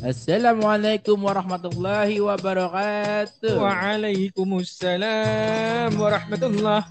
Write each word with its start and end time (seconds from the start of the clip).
Assalamualaikum 0.00 1.20
warahmatullahi 1.20 2.24
wabarakatuh. 2.24 3.52
Waalaikumsalam 3.52 5.92
warahmatullah 5.92 6.88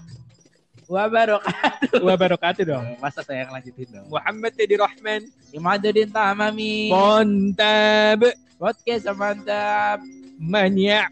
Wabarakatuh. 0.86 2.06
wabarakatuh 2.06 2.62
dong. 2.62 2.86
Masa 3.02 3.26
saya 3.26 3.42
yang 3.42 3.50
lanjutin 3.50 3.90
dong. 3.90 4.06
Muhammad 4.06 4.54
Teddy 4.54 4.78
Rahman 4.78 5.26
Imaduddin 5.50 6.06
Tamami. 6.06 6.94
Montab 6.94 8.30
Podcast 8.62 9.10
mantap. 9.18 9.98
Mania 10.38 11.10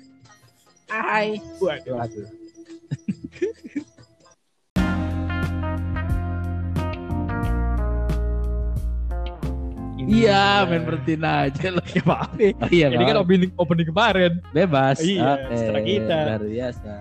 Hai. 0.86 1.42
Waduh 1.58 1.98
Waduh. 1.98 2.30
Iya, 10.08 10.64
main 10.64 10.82
berhentiin 10.88 11.20
aja 11.22 11.66
lo. 11.68 11.82
Ya 11.96 12.02
maaf 12.02 12.32
Oh, 12.32 12.68
iya, 12.72 12.86
Ini 12.88 13.04
kan 13.04 13.16
opening, 13.20 13.52
opening 13.60 13.88
kemarin 13.92 14.32
bebas. 14.50 14.96
Iya, 15.04 15.36
Oke, 15.36 15.54
setelah 15.54 15.82
kita. 15.84 16.18
Luar 16.24 16.44
biasa. 16.48 16.92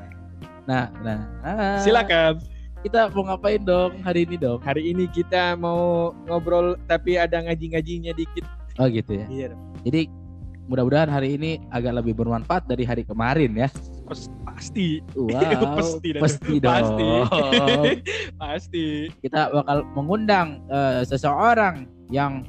Nah, 0.68 0.86
nah. 1.00 1.20
ah, 1.42 1.80
Silakan 1.80 2.44
Kita 2.84 3.08
mau 3.16 3.24
ngapain 3.24 3.64
dong 3.64 4.04
hari 4.04 4.28
ini 4.28 4.36
dong? 4.36 4.60
Hari 4.60 4.92
ini 4.92 5.08
kita 5.08 5.56
mau 5.56 6.12
ngobrol 6.28 6.76
Tapi 6.86 7.16
ada 7.16 7.40
ngaji-ngajinya 7.40 8.12
dikit 8.12 8.44
Oh 8.76 8.92
gitu 8.92 9.16
ya. 9.16 9.26
Iya 9.32 9.48
Jadi 9.88 10.12
mudah-mudahan 10.68 11.08
hari 11.08 11.40
ini 11.40 11.64
agak 11.72 12.04
lebih 12.04 12.20
bermanfaat 12.20 12.68
dari 12.68 12.84
hari 12.84 13.08
kemarin 13.08 13.56
ya. 13.56 13.72
Pas- 14.04 14.28
Pasti 14.52 15.00
Wow, 15.16 15.80
Pasti 15.80 16.10
pasti 16.24 16.54
dong. 16.60 16.74
Pasti 16.74 17.08
Pasti 18.44 18.86
Kita 19.24 19.48
bakal 19.56 19.88
mengundang 19.96 20.60
eh, 20.68 21.08
seseorang 21.08 21.88
yang 22.12 22.44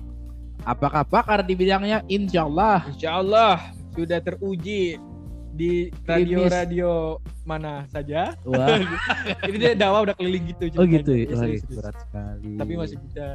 apakah 0.65 1.03
pakar 1.07 1.45
di 1.45 1.55
bidangnya? 1.55 2.03
Insya 2.11 2.47
Allah. 2.47 2.87
Insya 2.89 3.11
Allah 3.21 3.55
Sudah 3.95 4.19
teruji 4.23 4.99
Di 5.59 5.91
radio-radio 6.07 7.19
mana 7.43 7.89
saja 7.91 8.37
Wah, 8.47 8.79
Ini 9.49 9.57
dia 9.57 9.73
dakwah 9.75 10.05
udah 10.07 10.15
keliling 10.15 10.53
gitu 10.55 10.71
oh 10.79 10.85
gitu 10.87 11.11
ya. 11.17 11.25
Wah, 11.33 11.43
serius, 11.43 11.63
serius. 11.65 11.79
berat 11.81 11.97
sekali. 11.99 12.53
Tapi 12.61 12.73
masih 12.77 12.97
muda 13.01 13.27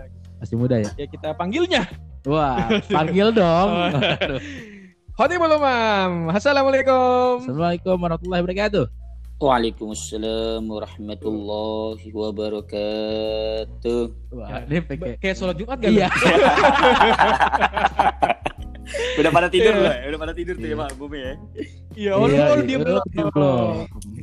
masih 0.44 0.56
muda 0.60 0.76
ya. 0.76 0.92
Ya 1.00 1.08
kita 1.08 1.30
panggilnya 1.36 1.84
Wah, 2.24 2.72
panggil 2.96 3.36
dong. 3.36 3.70
Oh. 3.72 4.00
Aduh. 4.00 4.40
Khotibul 5.14 5.52
Umam 5.60 6.32
Assalamualaikum 6.32 7.44
Assalamualaikum 7.44 7.96
warahmatullahi 8.00 8.42
wabarakatuh. 8.42 9.03
Waalaikumsalam 9.44 10.64
warahmatullahi 10.64 12.08
wabarakatuh. 12.16 14.04
Wah, 14.32 14.64
ini 14.64 14.80
pakai 14.80 15.20
Kayak 15.20 15.36
sholat 15.36 15.60
Jumat 15.60 15.84
kan? 15.84 15.92
Iya. 15.92 16.08
Udah 19.14 19.32
pada 19.32 19.48
tidur 19.52 19.74
Iya. 19.74 19.84
lah, 19.84 19.96
udah 20.08 20.20
pada 20.20 20.34
tidur 20.34 20.56
tuh 20.56 20.68
ya 20.68 20.76
Pak 20.76 20.96
Bumi 20.96 21.20
ya. 21.20 21.34
Iya, 21.94 22.12
oh 22.16 22.26
lu 22.26 22.34
Iya, 22.34 22.46
lu 22.50 22.62
iya. 22.64 22.68
diem 22.68 22.82
belum. 22.84 23.04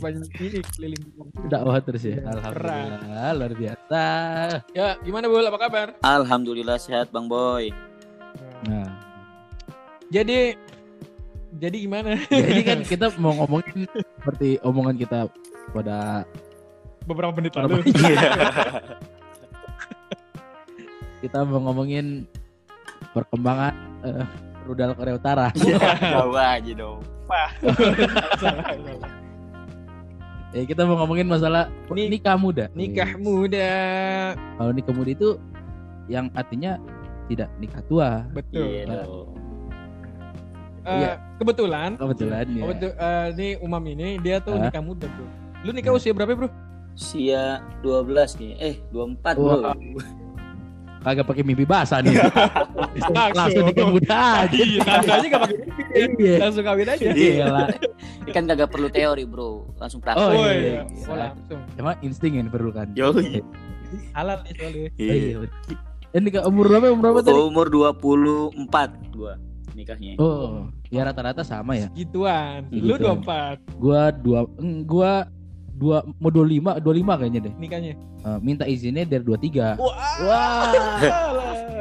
Banyak 0.00 0.24
ini 0.40 0.58
keliling. 0.72 1.02
dakwah 1.48 1.78
terus 1.80 2.02
ya. 2.02 2.16
Alhamdulillah, 2.24 3.30
luar 3.36 3.52
biasa. 3.52 4.02
Ya, 4.72 4.88
gimana 5.00 5.28
Bul? 5.28 5.44
Apa 5.44 5.58
kabar? 5.60 5.86
Alhamdulillah 6.00 6.76
sehat 6.76 7.08
Bang 7.10 7.28
Boy. 7.28 7.68
Nah, 8.64 8.88
Jadi 10.08 10.56
jadi 11.58 11.76
gimana? 11.82 12.14
jadi 12.30 12.62
kan 12.62 12.78
kita 12.86 13.10
mau 13.18 13.34
ngomongin 13.34 13.88
seperti 14.22 14.62
omongan 14.62 14.96
kita 15.00 15.18
pada 15.74 16.22
Beberapa 17.08 17.32
menit 17.32 17.56
lalu. 17.56 17.80
kita 21.24 21.38
mau 21.48 21.58
ngomongin 21.64 22.28
perkembangan 23.16 23.72
eh, 24.04 24.24
rudal 24.68 24.92
Korea 24.94 25.14
Utara. 25.16 25.46
Jauh 26.14 26.36
aja 26.36 26.72
dong. 26.76 27.00
Ya, 30.50 30.62
kita 30.66 30.82
mau 30.84 30.98
ngomongin 31.02 31.26
masalah 31.30 31.72
Ni- 31.90 32.12
nikah 32.12 32.36
muda. 32.36 32.68
Nikah 32.76 33.16
muda. 33.16 33.70
Kalau 34.36 34.72
nikah 34.76 34.94
muda 34.94 35.10
itu 35.10 35.30
yang 36.06 36.28
artinya 36.36 36.76
tidak 37.32 37.48
nikah 37.58 37.82
tua. 37.88 38.28
Betul. 38.34 38.66
Iya 38.66 39.06
Eh, 40.80 40.96
Iya. 40.96 41.12
Kebetulan. 41.36 41.90
Kebetulan 41.94 42.44
ya. 42.48 42.62
Oh, 42.62 42.68
betul. 42.68 42.90
Eh, 42.90 43.26
ini 43.32 43.48
Umam 43.58 43.82
ini 43.86 44.16
dia 44.18 44.38
tuh 44.38 44.54
Hah? 44.54 44.66
nikah 44.66 44.80
muda, 44.80 45.06
Bro. 45.06 45.26
Lu 45.60 45.70
nikah 45.70 45.92
usia 45.92 46.12
berapa, 46.12 46.32
Bro? 46.34 46.48
Sia 46.94 47.60
12 47.80 48.36
nih. 48.36 48.52
Eh, 48.58 48.74
24 48.88 49.36
Wah. 49.36 49.72
Bro. 49.72 50.00
Kagak 51.00 51.24
pakai 51.24 51.40
mimpi 51.40 51.64
basah 51.64 52.04
nih. 52.04 52.12
Langsung 53.38 53.64
nikah 53.64 53.88
muda 53.88 54.18
aja. 54.44 54.52
Iya, 54.52 54.80
langsung 54.84 55.14
aja 55.16 55.26
gak 55.26 55.40
pakai 55.40 55.56
Iya. 56.18 56.34
Langsung 56.36 56.64
kawin 56.64 56.88
aja. 56.88 57.06
Iya 57.08 57.44
lah. 57.48 57.66
Ini 58.20 58.30
kan 58.30 58.44
kagak 58.44 58.68
perlu 58.68 58.88
teori, 58.88 59.24
Bro. 59.24 59.72
Langsung 59.76 60.04
praktek. 60.04 60.20
Oh, 60.20 60.28
Oh, 60.28 60.44
iya, 60.44 60.52
iya. 60.52 60.60
iya. 60.60 60.82
Oh, 61.08 61.16
langsung. 61.16 61.60
Emang 61.74 61.96
insting 62.00 62.36
yang 62.36 62.52
diperlukan. 62.52 62.92
Yo. 62.92 63.16
Halal 64.12 64.44
nih 64.44 64.52
soalnya. 64.54 64.88
Oh, 64.92 65.00
iya. 65.00 66.20
Nikah 66.20 66.42
umur 66.44 66.68
berapa? 66.68 66.92
Umur 66.92 67.00
berapa 67.00 67.20
tadi? 67.22 67.38
Umur 67.38 67.66
24 67.68 69.16
gua 69.16 69.34
nikahnya. 69.80 70.14
Oh, 70.16 70.68
ya 70.86 71.02
rata-rata 71.02 71.40
sama 71.40 71.74
ya. 71.74 71.88
Gituan. 71.90 72.68
Lu 72.68 72.94
Gitu. 72.94 73.00
24 73.00 73.56
Gua 73.74 74.12
dua, 74.12 74.40
eng, 74.56 74.84
gua 74.84 75.24
dua 75.72 76.04
mau 76.16 76.28
dua 76.28 76.44
lima, 76.44 76.76
dua 76.76 76.92
lima 76.92 77.16
kayaknya 77.16 77.48
deh. 77.48 77.54
nikahnya. 77.56 77.96
Eh, 78.20 78.38
minta 78.38 78.64
izinnya 78.64 79.02
dari 79.02 79.24
dua 79.24 79.36
tiga. 79.36 79.74
Wah, 79.74 79.96
Wah, 80.20 80.68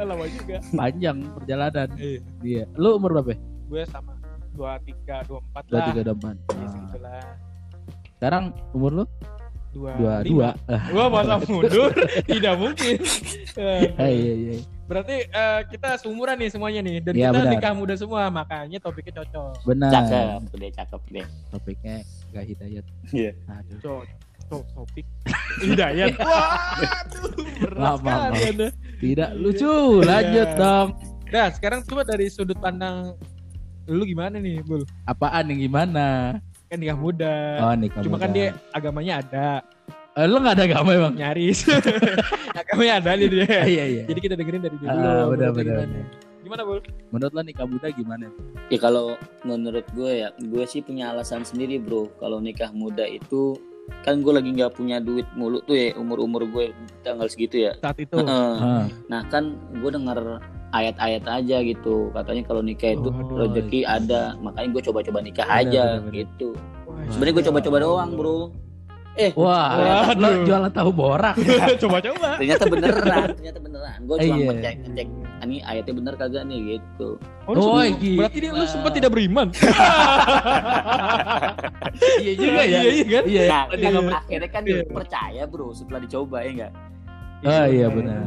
lama 0.08 0.24
juga. 0.26 0.56
panjang 0.72 1.20
perjalanan. 1.36 1.88
Iya. 1.94 2.20
Iya. 2.40 2.62
Lu 2.74 2.96
umur 2.96 3.12
berapa? 3.14 3.36
Gue 3.68 3.84
sama 3.86 4.16
23, 4.50 5.28
24 5.28 5.62
Dua 5.62 5.76
lah. 5.76 5.86
tiga 5.86 6.00
dua 6.02 6.14
empat. 6.16 6.36
Iya, 6.50 6.68
sekarang 8.16 8.44
umur 8.72 8.92
lu 8.92 9.04
Dua, 9.70 9.94
dua 9.94 10.14
dua. 10.26 10.48
Gua 10.90 11.06
masa 11.06 11.38
mundur, 11.46 11.94
tidak 12.26 12.54
mungkin. 12.58 12.98
Eh, 13.54 13.86
iya 14.02 14.32
iya. 14.34 14.54
Berarti 14.90 15.16
eh, 15.22 15.60
kita 15.70 15.88
seumuran 15.96 16.34
nih 16.34 16.50
semuanya 16.50 16.80
nih 16.82 16.98
dan 16.98 17.14
Iya, 17.14 17.30
kita 17.30 17.38
benar. 17.38 17.52
nikah 17.54 17.72
muda 17.72 17.94
semua, 17.94 18.26
makanya 18.26 18.78
topiknya 18.82 19.22
cocok. 19.22 19.52
Benar. 19.62 19.90
Cakep, 19.94 20.40
deh, 20.52 20.70
cakep 20.74 21.02
deh. 21.08 21.26
Topiknya 21.48 21.94
gak 22.28 22.44
hidayat. 22.44 22.84
Iya. 23.08 23.30
Aduh. 23.46 23.78
Cocok 24.42 24.62
topik. 24.74 25.06
Hidayat. 25.62 26.10
Waduh, 26.18 27.30
berat 27.60 27.94
sekali. 27.96 28.38
Anda. 28.50 28.68
Tidak 28.98 29.30
lucu. 29.36 29.74
Lanjut 30.02 30.48
Iya. 30.48 30.58
dong. 30.58 30.88
Nah, 31.30 31.46
sekarang 31.54 31.80
coba 31.86 32.02
dari 32.02 32.26
sudut 32.26 32.58
pandang 32.58 33.14
lu 33.86 34.02
gimana 34.02 34.42
nih, 34.42 34.58
Bul? 34.62 34.82
Apaan 35.04 35.54
yang 35.54 35.60
gimana? 35.60 36.34
Kan 36.66 36.78
nikah 36.78 36.98
muda. 36.98 37.34
Oh, 37.62 37.74
nikah 37.74 38.02
Cuma 38.02 38.18
muda. 38.18 38.22
kan 38.22 38.30
dia 38.30 38.46
agamanya 38.70 39.14
ada, 39.22 39.48
Eh, 40.12 40.26
lu 40.26 40.36
gak 40.38 40.58
ada 40.58 40.64
agama 40.66 40.90
emang? 40.92 41.14
nyaris. 41.14 41.62
agamanya 42.60 42.94
ada 42.98 43.10
nih 43.14 43.28
dia. 43.30 43.46
Iya 43.62 43.84
iya. 43.86 44.02
Jadi 44.04 44.18
kita 44.20 44.34
dengerin 44.34 44.60
dari 44.60 44.76
dia 44.76 44.88
dulu. 44.88 44.98
Ah, 45.00 45.22
Bul, 45.22 45.30
benar 45.32 45.50
benar. 45.50 45.64
gimana. 45.86 45.98
Gimana, 46.40 46.62
Bul? 46.64 46.78
Menurut 47.10 47.32
lo 47.32 47.40
nikah 47.40 47.66
muda 47.66 47.86
gimana? 47.88 48.26
Ya 48.68 48.78
kalau 48.78 49.14
menurut 49.42 49.86
gue 49.92 50.10
ya, 50.20 50.28
gue 50.36 50.64
sih 50.64 50.80
punya 50.80 51.10
alasan 51.10 51.42
sendiri 51.42 51.78
bro. 51.78 52.10
Kalau 52.18 52.38
nikah 52.38 52.70
muda 52.70 53.06
itu 53.06 53.54
kan 54.02 54.18
gue 54.18 54.30
lagi 54.30 54.50
nggak 54.50 54.70
punya 54.72 54.98
duit 54.98 55.26
mulu 55.34 55.58
tuh 55.60 55.74
ya 55.74 55.90
umur 55.94 56.18
umur 56.18 56.42
gue 56.44 56.74
tanggal 57.00 57.26
segitu 57.26 57.62
ya. 57.64 57.72
Saat 57.78 57.98
itu. 57.98 58.18
Ah, 58.20 58.90
Nah 59.06 59.22
kan 59.26 59.54
gue 59.72 59.90
denger 59.90 60.42
ayat-ayat 60.70 61.22
aja 61.24 61.56
gitu. 61.60 62.10
Katanya 62.10 62.42
kalau 62.44 62.62
nikah 62.62 62.94
itu 62.94 63.08
Oh, 63.08 63.38
rezeki 63.38 63.82
ada, 63.82 64.34
makanya 64.38 64.68
gue 64.70 64.82
coba-coba 64.84 65.18
nikah 65.20 65.46
Benar, 65.46 65.62
aja 65.64 65.82
benar, 65.84 66.02
benar. 66.02 66.14
gitu. 66.18 66.48
Sebenarnya 67.08 67.34
gue 67.36 67.44
coba-coba 67.46 67.76
doang 67.78 68.10
bro. 68.12 68.38
Eh 69.12 69.30
Wah, 69.34 69.68
Waduh. 70.06 70.16
lo 70.16 70.28
jualan 70.46 70.70
tahu 70.70 70.90
borak. 70.90 71.34
Coba-coba. 71.82 72.38
ternyata 72.38 72.64
beneran, 72.64 73.26
ternyata 73.34 73.58
beneran. 73.58 73.98
Gue 74.06 74.16
cuma 74.18 74.32
Iya. 74.32 74.46
ngecek 74.48 74.74
ngecek, 74.80 75.06
ini 75.40 75.56
ayatnya 75.60 75.92
bener 75.94 76.14
kagak 76.14 76.42
nih 76.46 76.58
gitu. 76.70 77.08
Oh, 77.44 77.50
Oh, 77.50 77.54
sebelum- 77.82 77.98
gila. 77.98 78.18
berarti 78.22 78.38
dia 78.38 78.50
lu 78.50 78.64
sempat 78.64 78.92
tidak 78.94 79.10
beriman. 79.10 79.46
iya 82.20 82.32
juga 82.34 82.60
ya. 82.60 82.64
Iya, 82.70 82.80
iya 82.86 83.04
kan? 83.10 83.24
Iya. 83.26 83.42
Nah, 83.42 83.62
nggak- 83.68 84.20
akhirnya 84.20 84.48
kan 84.48 84.62
Iya. 84.64 84.80
percaya 84.86 85.42
bro 85.44 85.68
setelah 85.72 86.00
dicoba 86.00 86.36
ya 86.40 86.50
enggak. 86.50 86.72
Oh 87.40 87.66
iya 87.66 87.86
benar. 87.88 88.20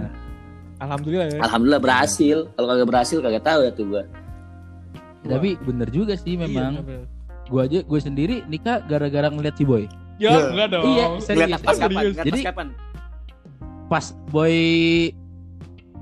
Alhamdulillah 0.80 1.28
ya. 1.30 1.38
Alhamdulillah 1.40 1.81
berhasil. 1.81 2.38
Kalau 2.50 2.66
kagak 2.68 2.88
berhasil 2.88 3.18
kagak 3.19 3.44
tahu 3.44 3.60
ya 3.62 3.72
tuh 3.72 3.86
gua. 3.88 4.04
Tapi 5.24 5.50
bener 5.57 5.88
juga 5.88 6.13
sih 6.13 6.34
memang. 6.36 6.81
Iya. 6.81 6.98
Gua 7.46 7.62
aja 7.63 7.80
gue 7.80 8.00
sendiri 8.00 8.36
nikah 8.46 8.81
gara-gara 8.81 9.28
ngeliat 9.28 9.54
si 9.54 9.63
boy. 9.63 9.86
Ya, 10.24 10.30
Iya. 10.30 10.40
enggak 10.48 10.68
dong. 10.70 10.84
Iya, 10.88 11.06
serius. 11.20 11.50
pas 11.60 11.75
kapan? 11.75 11.75
serius. 11.75 12.00
Ngeliat 12.08 12.24
Jadi- 12.24 12.31
pas 12.34 12.48
kapan? 12.48 12.68
Pas 13.86 14.06
boy 14.30 14.56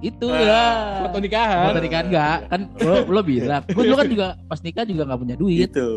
itu 0.01 0.25
Eh, 0.27 0.41
ya. 0.41 0.63
Foto 1.03 1.17
nikahan. 1.19 1.65
Foto 1.67 1.79
nikahan 1.79 2.05
enggak? 2.07 2.37
Kan 2.47 2.61
lo, 2.79 2.93
lo 3.07 3.21
bilang. 3.21 3.61
Gue 3.69 3.83
dulu 3.83 3.95
kan 3.95 4.07
juga 4.07 4.27
pas 4.45 4.59
nikah 4.59 4.83
juga 4.83 5.01
nggak 5.03 5.19
punya 5.19 5.35
duit. 5.35 5.67
Gitu. 5.67 5.89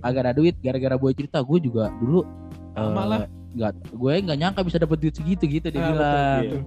Agak 0.00 0.20
ada 0.22 0.32
duit 0.32 0.54
gara-gara 0.58 0.96
boy 0.96 1.12
cerita. 1.12 1.40
Gue 1.40 1.58
juga 1.58 1.92
dulu 1.94 2.24
Sama 2.72 2.88
eh, 2.98 3.06
lah. 3.06 3.20
nggak 3.50 3.70
gue 3.90 4.12
nggak 4.22 4.38
nyangka 4.38 4.60
bisa 4.62 4.78
dapet 4.78 4.96
duit 4.98 5.12
segitu 5.12 5.42
gitu 5.44 5.66
dia 5.68 5.80
Ah, 5.80 5.88
bilang. 5.88 6.40
betul. 6.40 6.60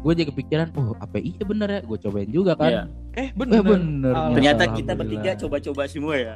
gue 0.00 0.12
jadi 0.16 0.28
kepikiran 0.32 0.66
oh 0.72 0.96
apa 0.96 1.20
iya 1.20 1.44
bener 1.44 1.68
ya 1.68 1.80
gue 1.84 1.98
cobain 2.00 2.30
juga 2.32 2.56
kan 2.56 2.72
Iya. 2.72 2.82
Eh 3.12 3.20
eh 3.20 3.28
bener. 3.30 3.60
bener 3.60 3.76
Alhamdulillah. 4.08 4.32
Ternyata 4.32 4.62
kita 4.72 4.92
bertiga 4.94 5.30
coba-coba 5.36 5.82
semua 5.84 6.14
ya. 6.16 6.34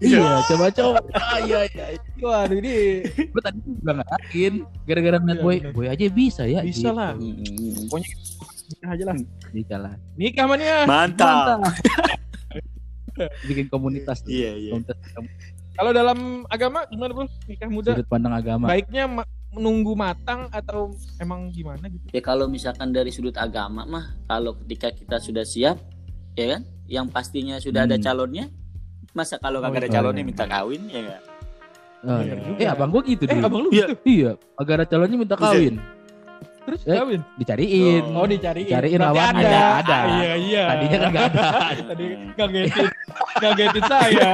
Iya 0.00 0.40
coba 0.44 0.66
coba 0.70 0.98
ah, 1.12 1.38
iya 1.40 1.60
iya 1.66 1.84
Waduh 2.18 2.56
ini 2.56 3.04
gue 3.06 3.40
tadi 3.40 3.58
juga 3.60 3.92
ngatakin 3.96 4.52
gara-gara 4.82 5.16
ngeliat 5.16 5.36
Iya, 5.36 5.44
boy 5.44 5.56
boy 5.72 5.86
aja 5.86 6.04
bisa 6.06 6.42
ya 6.44 6.60
bisa 6.60 6.88
gitu. 6.88 6.92
lah. 6.92 7.12
Mm-mm. 7.14 7.88
Nikah 8.70 8.90
aja 8.90 9.04
lah. 9.04 9.16
bisa 9.50 9.76
lah 9.76 9.94
Nikah 10.14 10.44
mania. 10.44 10.84
Mantap. 10.84 11.58
bikin 13.44 13.66
komunitas. 13.66 14.22
Iya 14.24 14.50
iya. 14.54 14.70
komunitas 14.72 14.96
Kalau 15.70 15.90
dalam 15.90 16.18
agama 16.46 16.84
gimana 16.86 17.10
bro? 17.10 17.24
Nikah 17.46 17.68
muda 17.68 17.90
sudut 17.92 18.04
pandang 18.06 18.34
agama 18.34 18.68
baiknya 18.68 19.04
ma- 19.06 19.28
menunggu 19.50 19.92
matang 19.94 20.46
atau 20.50 20.92
emang 21.16 21.48
gimana 21.48 21.88
gitu? 21.88 22.04
Ya 22.10 22.20
kalau 22.20 22.46
misalkan 22.46 22.90
dari 22.90 23.10
sudut 23.10 23.34
agama 23.34 23.82
mah, 23.82 24.14
kalau 24.24 24.54
ketika 24.56 24.88
kita 24.88 25.18
sudah 25.18 25.42
siap, 25.42 25.80
ya 26.32 26.54
kan, 26.54 26.62
yang 26.86 27.06
pastinya 27.06 27.58
sudah 27.58 27.82
ada 27.82 27.96
Hmm. 27.96 28.04
calonnya, 28.04 28.46
masa 29.10 29.34
kalau 29.36 29.58
kagak 29.58 29.76
ada 29.76 29.88
iya. 29.88 29.94
calonnya 29.96 30.22
minta 30.22 30.44
kawin 30.44 30.82
ya 30.86 31.00
enggak? 31.00 31.22
Oh, 32.00 32.16
Bener 32.16 32.32
iya. 32.32 32.44
juga. 32.46 32.58
eh 32.58 32.68
abang 32.68 32.90
gue 32.90 33.02
gitu 33.06 33.22
Eh 33.22 33.30
dulu 33.30 33.44
abang 33.44 33.60
lu 33.60 33.68
Iya. 33.70 33.86
gitu. 33.86 33.94
iya 34.06 34.30
agar 34.56 34.76
calonnya 34.84 35.16
minta 35.16 35.36
kawin 35.36 35.74
Terus 36.60 36.80
Eh, 36.84 36.92
kawin? 36.94 37.20
dicariin 37.34 38.04
Oh 38.12 38.24
dicariin. 38.24 38.68
Cariin 38.68 39.00
Berarti 39.00 39.16
lawannya. 39.16 39.48
ada. 39.48 39.62
Ada. 39.80 39.96
Ah, 39.96 40.04
Iya 40.14 40.32
iya. 40.38 40.64
tadinya 40.68 40.96
kan 40.96 41.08
gak 41.10 41.24
ada 41.26 41.42
Tadi 41.90 42.04
ngagetin 42.30 42.86
ngagetin 43.36 43.84
saya. 43.84 44.28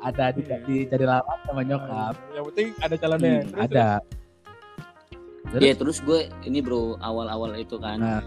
ada 0.00 0.24
di, 0.32 0.40
Iya. 0.40 0.56
dicari 0.64 1.04
lawan 1.04 1.38
sama 1.44 1.62
nyokap 1.62 2.14
Yang 2.32 2.44
penting 2.50 2.68
ada 2.78 2.94
calonnya. 2.96 3.30
Hmm, 3.30 3.44
Terus, 3.44 3.60
ada 3.60 3.86
Terus? 5.50 5.60
Ya 5.60 5.72
terus 5.74 5.98
gue 6.00 6.20
ini 6.42 6.58
bro 6.60 6.94
awal-awal 6.96 7.56
itu 7.56 7.74
kan, 7.76 7.98
Nah. 7.98 8.22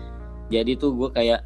jadi 0.48 0.76
tuh 0.76 0.92
gue 0.94 1.10
kayak 1.10 1.40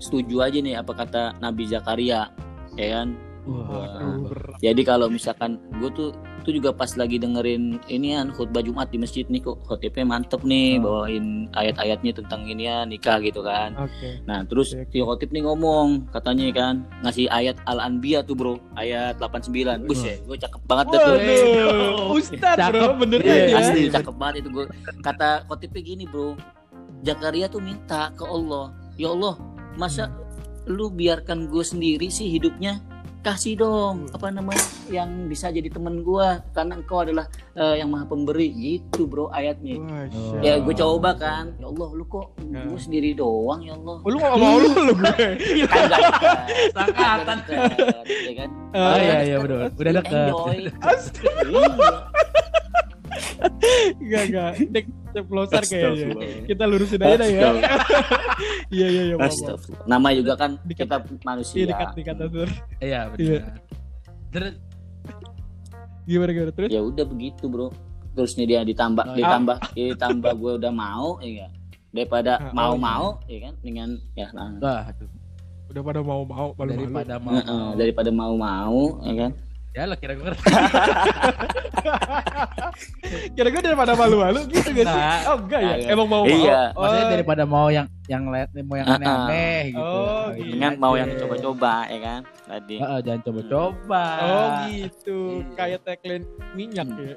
setuju 0.00 0.42
aja 0.42 0.58
nih 0.58 0.74
apa 0.74 0.92
kata 0.92 1.36
Nabi 1.38 1.68
Zakaria, 1.68 2.32
ya 2.74 2.88
kan? 2.96 3.14
terus. 3.40 3.66
Waduh, 3.66 4.14
berat. 4.26 4.56
Jadi 4.60 4.82
kalau 4.82 5.06
misalkan 5.08 5.50
gue 5.74 5.90
tuh 5.90 6.12
tuh 6.40 6.52
juga 6.52 6.70
pas 6.70 6.88
lagi 6.92 7.16
dengerin 7.16 7.80
ini 7.86 8.12
kan 8.14 8.28
khutbah 8.30 8.60
Jumat 8.60 8.88
di 8.88 8.96
masjid 8.96 9.24
nih 9.24 9.40
kok 9.40 9.60
khotibnya 9.62 10.04
mantep 10.06 10.40
nih 10.42 10.76
Oh. 10.78 11.04
bawain 11.04 11.24
ayat-ayatnya 11.50 12.12
tentang 12.14 12.44
ini 12.44 12.64
ya 12.64 12.84
nikah 12.84 13.16
gitu 13.18 13.40
kan. 13.40 13.72
Oke. 13.76 14.20
Nah 14.22 14.44
terus 14.44 14.72
oke. 14.72 14.88
si 14.88 14.98
khotib 14.98 15.28
nih 15.30 15.40
ngomong 15.42 16.08
katanya 16.10 16.46
kan 16.50 16.74
ngasih 17.02 17.28
ayat 17.28 17.56
Al-Anbiya 17.64 18.20
tuh 18.22 18.34
bro 18.34 18.54
ayat 18.74 19.16
89 19.18 19.84
Buset 19.84 20.20
gue 20.22 20.36
cakep 20.38 20.60
banget 20.64 20.86
dah 20.86 21.00
tuh 21.02 21.16
Ustad 22.16 22.56
bro, 22.62 22.76
Cakep. 22.78 22.92
bener 22.98 23.18
Iya, 23.20 23.34
ya. 23.42 23.56
Asli 23.58 23.80
cakep 23.90 24.14
banget 24.14 24.34
itu 24.38 24.48
gue 24.52 24.64
Kata 25.00 25.28
khotibnya 25.44 25.80
gini 25.82 26.04
bro 26.04 26.36
Zakaria 27.00 27.48
tuh 27.48 27.60
minta 27.60 28.12
ke 28.12 28.22
Allah 28.22 28.68
Ya 28.94 29.08
Allah 29.08 29.36
masa 29.78 30.10
lu 30.68 30.90
biarkan 30.92 31.50
gue 31.50 31.64
sendiri 31.64 32.08
sih 32.10 32.30
hidupnya? 32.30 32.78
Kasih 33.20 33.52
dong 33.52 34.08
apa 34.16 34.32
namanya 34.32 34.64
yang 34.88 35.28
bisa 35.28 35.52
jadi 35.52 35.68
temen 35.68 36.00
gue 36.00 36.40
karena 36.56 36.72
engkau 36.80 37.04
adalah 37.04 37.28
eh, 37.52 37.76
yang 37.76 37.92
maha 37.92 38.08
pemberi. 38.08 38.48
Gitu 38.48 39.04
bro 39.04 39.28
ayatnya. 39.28 39.76
Masya 39.76 40.40
ya 40.40 40.54
gue 40.56 40.72
coba 40.72 41.12
kan. 41.20 41.52
Ya 41.60 41.68
Allah 41.68 41.88
lu 41.92 42.04
kok 42.08 42.32
gue 42.40 42.80
sendiri 42.80 43.12
doang 43.12 43.60
ya 43.60 43.76
Allah? 43.76 44.00
Oh, 44.00 44.08
lu 44.08 44.16
gak 44.16 44.40
mau 44.40 44.56
lu 44.56 44.72
lu 44.72 44.94
gue. 44.96 45.12
kan 45.68 45.82
dekat 45.92 46.12
Sangkatan. 46.72 47.38
Dekat, 47.44 48.06
ya 48.08 48.32
kan? 48.40 48.50
Oh 48.72 48.96
iya 48.96 49.16
iya 49.20 49.36
dekat, 49.36 49.72
udah 49.76 49.92
lu 49.92 50.00
deket 50.00 50.16
enjoy. 50.16 50.58
Astaga. 50.80 51.44
Iya. 51.44 51.92
Enggak 54.00 54.22
enggak. 54.32 54.52
Ceplosan 55.10 55.62
kayaknya. 55.64 56.06
Kita 56.46 56.64
lurusin 56.64 57.00
aja 57.02 57.16
dah 57.18 57.28
ya. 57.28 57.50
Iya 58.70 58.86
iya 58.88 59.02
iya. 59.10 59.14
Astagfirullah. 59.18 59.86
Nama 59.86 60.08
juga 60.14 60.32
kan 60.34 60.50
kita 60.64 60.96
Iya 61.02 61.20
manusia. 61.22 61.66
dekat 61.66 61.88
dekat 61.94 62.16
Azur. 62.22 62.48
iya 62.78 63.00
Iya. 63.14 63.40
terus 64.30 64.54
Gimana 66.06 66.30
gimana 66.32 66.50
terus? 66.50 66.70
Ya 66.70 66.80
udah 66.80 67.04
begitu 67.06 67.46
bro. 67.46 67.68
Terusnya 68.10 68.42
dia 68.42 68.60
ditambah, 68.66 69.04
Oh, 69.06 69.14
ditambah, 69.14 69.56
ditambah 69.70 70.32
gue 70.34 70.52
udah 70.58 70.72
mau, 70.74 71.22
ya? 71.22 71.46
Daripada 71.90 72.32
Ah, 72.38 72.50
oh, 72.50 72.54
mau 72.54 72.74
mau, 72.74 73.06
ya 73.30 73.38
kan? 73.46 73.54
Dengan 73.62 73.88
ya 74.14 74.26
nah. 74.34 74.58
Udah 75.70 75.82
pada 75.84 76.02
mau 76.02 76.26
mau 76.26 76.50
malu 76.50 76.74
malu. 76.74 76.82
daripada 76.82 77.14
mau 77.22 77.34
Heeh, 77.38 77.68
daripada 77.78 78.10
mau 78.10 78.34
mau, 78.34 78.78
ya 79.06 79.14
kan? 79.14 79.30
Ya 79.70 79.86
lah 79.86 79.94
kira 79.94 80.14
gue 80.14 80.26
Kira-kira 83.30 83.62
daripada 83.64 83.92
malu 83.94 84.16
malu 84.18 84.40
gitu 84.46 84.70
gak 84.70 84.86
sih? 84.86 85.00
Nah. 85.00 85.18
Oh 85.28 85.36
enggak 85.38 85.60
ya. 85.60 85.74
Nah, 85.76 85.90
Emang 85.90 86.06
mau 86.06 86.22
mau. 86.22 86.26
iya. 86.28 86.60
Oh, 86.72 86.82
maksudnya 86.82 87.06
daripada 87.10 87.42
mau 87.44 87.66
yang 87.68 87.86
yang 88.06 88.22
mau 88.26 88.76
yang 88.76 88.86
Ah, 88.86 88.90
ah. 88.90 88.98
aneh-aneh 88.98 89.60
gitu 89.70 89.80
Oh, 89.80 90.26
Ini 90.28 90.36
gitu. 90.36 90.50
Dengan 90.52 90.72
mau 90.76 90.94
yang 90.94 91.10
coba-coba, 91.16 91.74
ya 91.86 91.98
kan? 92.00 92.20
Tadi. 92.44 92.76
Heeh, 92.78 92.98
jangan 93.00 93.20
coba-coba 93.22 94.02
Oh 94.20 94.46
gitu. 94.68 95.18
Iya. 95.40 95.54
Kayak 95.56 95.80
tagline 95.84 96.24
minyak 96.52 96.86
Hmm. 96.86 97.00
ya. 97.00 97.16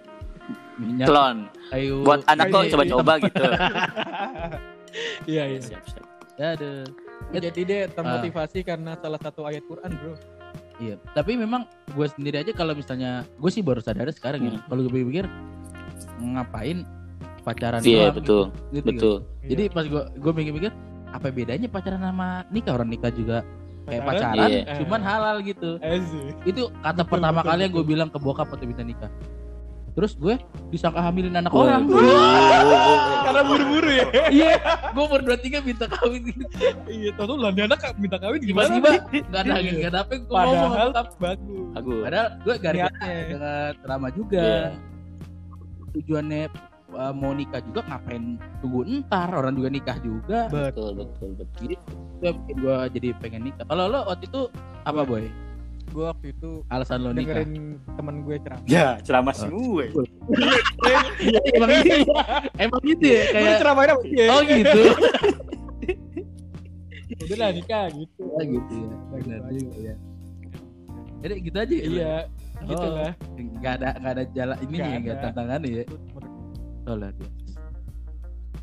minyak 0.75 1.07
Klon. 1.07 1.37
kayu 1.69 1.95
Buat 2.03 2.19
anak 2.25 2.45
kok 2.49 2.59
Iya, 2.59 2.71
coba-coba 2.71 3.13
gitu. 3.19 3.43
Iya 5.25 5.43
iya. 5.47 5.59
Siap, 5.59 5.83
siap. 5.87 6.05
ya 6.35 6.53
aduh 6.53 6.85
Jadi 7.31 7.61
dia 7.63 7.79
Ah. 7.79 7.89
termotivasi 7.89 8.61
karena 8.61 8.93
salah 8.95 9.17
satu 9.17 9.41
ayat 9.43 9.63
Quran, 9.63 9.89
Bro. 9.91 10.13
Iya, 10.81 10.97
tapi 11.13 11.37
memang 11.37 11.69
gue 11.93 12.07
sendiri 12.09 12.41
aja 12.41 12.49
kalau 12.51 12.73
misalnya 12.73 13.29
gue 13.29 13.51
sih 13.53 13.61
baru 13.61 13.77
sadar 13.77 14.09
sekarang 14.09 14.41
ya. 14.41 14.51
Hmm. 14.57 14.61
Kalau 14.65 14.81
gue 14.83 15.01
pikir 15.05 15.25
ngapain 16.19 16.87
pacaran 17.43 17.81
Iya, 17.83 18.09
doang 18.09 18.15
betul. 18.17 18.43
gitu, 18.43 18.47
gitu, 18.71 18.87
Betul. 18.89 19.15
gitu. 19.19 19.49
Jadi 19.51 19.63
pas 19.69 19.85
gue 19.85 20.03
gue 20.17 20.31
mikir-mikir 20.33 20.71
apa 21.13 21.27
bedanya 21.29 21.67
pacaran 21.69 22.01
sama 22.01 22.41
nikah 22.49 22.73
orang 22.73 22.89
nikah 22.89 23.11
juga 23.13 23.45
kayak 23.83 24.01
Pacaran? 24.01 24.33
pacaran, 24.33 24.49
Iya. 24.49 24.63
cuman 24.81 25.01
halal 25.03 25.35
gitu. 25.43 25.69
Asik. 25.77 26.33
Itu 26.43 26.61
kata 26.73 26.91
Betul, 26.97 27.11
pertama 27.11 27.39
betul, 27.39 27.49
kali 27.51 27.59
yang 27.61 27.71
gue 27.71 27.77
betul. 27.77 27.91
bilang 27.93 28.09
ke 28.09 28.17
bokap 28.17 28.47
waktu 28.49 28.65
minta 28.65 28.81
nikah. 28.81 29.11
Terus 29.93 30.17
gue 30.17 30.35
disangka 30.73 31.05
hamilin 31.05 31.37
anak 31.37 31.53
Wah, 31.53 31.69
orang. 31.69 31.85
Karena 33.23 33.41
buru-buru 33.45 33.89
ya. 33.93 34.05
Iya, 34.33 34.53
gue 34.89 35.03
umur 35.05 35.21
dua 35.21 35.37
tiga 35.37 35.61
minta 35.61 35.85
kawin 35.85 36.33
gitu. 36.33 36.43
Iya, 36.89 37.13
tahu 37.13 37.25
tuh 37.33 37.37
lah 37.37 37.53
anak 37.53 37.79
minta 38.01 38.17
kawin 38.17 38.41
gimana? 38.41 38.73
Nih? 38.81 39.21
nggak 39.29 39.41
ada 39.45 39.53
nggak 39.61 39.91
ada 39.93 39.99
apa 40.01 40.13
gue 40.17 40.33
ngomong 40.33 40.73
bagus. 41.21 41.65
Aku. 41.77 41.91
Padahal 42.01 42.27
gue 42.41 42.55
gara-gara 42.57 43.09
dengan 43.29 43.69
drama 43.85 44.07
juga. 44.09 44.41
Iya. 44.41 44.69
Tujuannya 45.93 46.43
uh, 46.97 47.13
mau 47.13 47.33
nikah 47.37 47.61
juga 47.61 47.85
ngapain 47.85 48.41
tunggu 48.61 48.81
entar 48.89 49.29
orang 49.29 49.53
juga 49.53 49.69
nikah 49.69 49.97
juga. 50.01 50.49
Betul, 50.49 50.97
betul, 50.97 51.29
betul. 51.37 51.69
Itu 51.69 52.23
yang 52.25 52.35
bikin 52.45 52.57
gue 52.65 52.77
jadi 52.97 53.07
pengen 53.21 53.41
nikah. 53.45 53.65
Kalau 53.69 53.85
lo 53.89 54.09
waktu 54.09 54.25
itu 54.25 54.41
apa 54.89 55.01
boy? 55.05 55.29
Gue 55.93 56.05
waktu 56.05 56.33
itu 56.33 56.51
Alasan 56.67 56.99
lo 56.99 57.13
nikah? 57.13 57.37
dengerin 57.37 57.53
teman 57.93 58.15
gue 58.21 58.35
ceramah. 58.39 58.65
Ya, 58.65 58.97
ceramah 58.99 59.29
semua. 59.31 59.83
Emang 61.53 61.69
gitu 61.69 61.85
ya? 61.85 62.23
Emang 62.57 62.81
gitu 62.81 63.05
ya? 63.05 63.21
Gue 63.21 63.31
Kayak 63.31 63.57
ceramahin 63.61 63.89
apa 63.89 64.01
sih? 64.03 64.17
oh 64.25 64.41
gitu. 64.43 64.81
Udah 67.23 67.37
lah 67.37 67.49
nikah 67.51 67.85
gitu. 67.93 68.21
Ya 68.25 68.43
gitu 68.43 68.73
ya. 68.73 68.89
Benar 69.13 69.39
juga 69.47 69.77
ya. 69.79 69.95
Jadi 71.21 71.33
gitu 71.39 71.55
aja. 71.55 71.71
ya? 71.71 71.83
Iya, 71.85 72.13
gitu 72.65 72.81
Oh. 72.81 72.91
lah. 72.91 73.11
Nggak 73.37 73.73
ada 73.75 73.89
nggak 73.95 74.13
ada 74.13 74.23
jalan 74.29 74.57
ini 74.61 74.75
ya 74.75 74.87
nggak 74.97 75.13
ada. 75.13 75.23
tantangannya 75.23 75.69
ya. 75.69 75.83
Itu 75.83 75.95
Oh 76.83 76.95
lah 76.97 77.09
dia. 77.13 77.29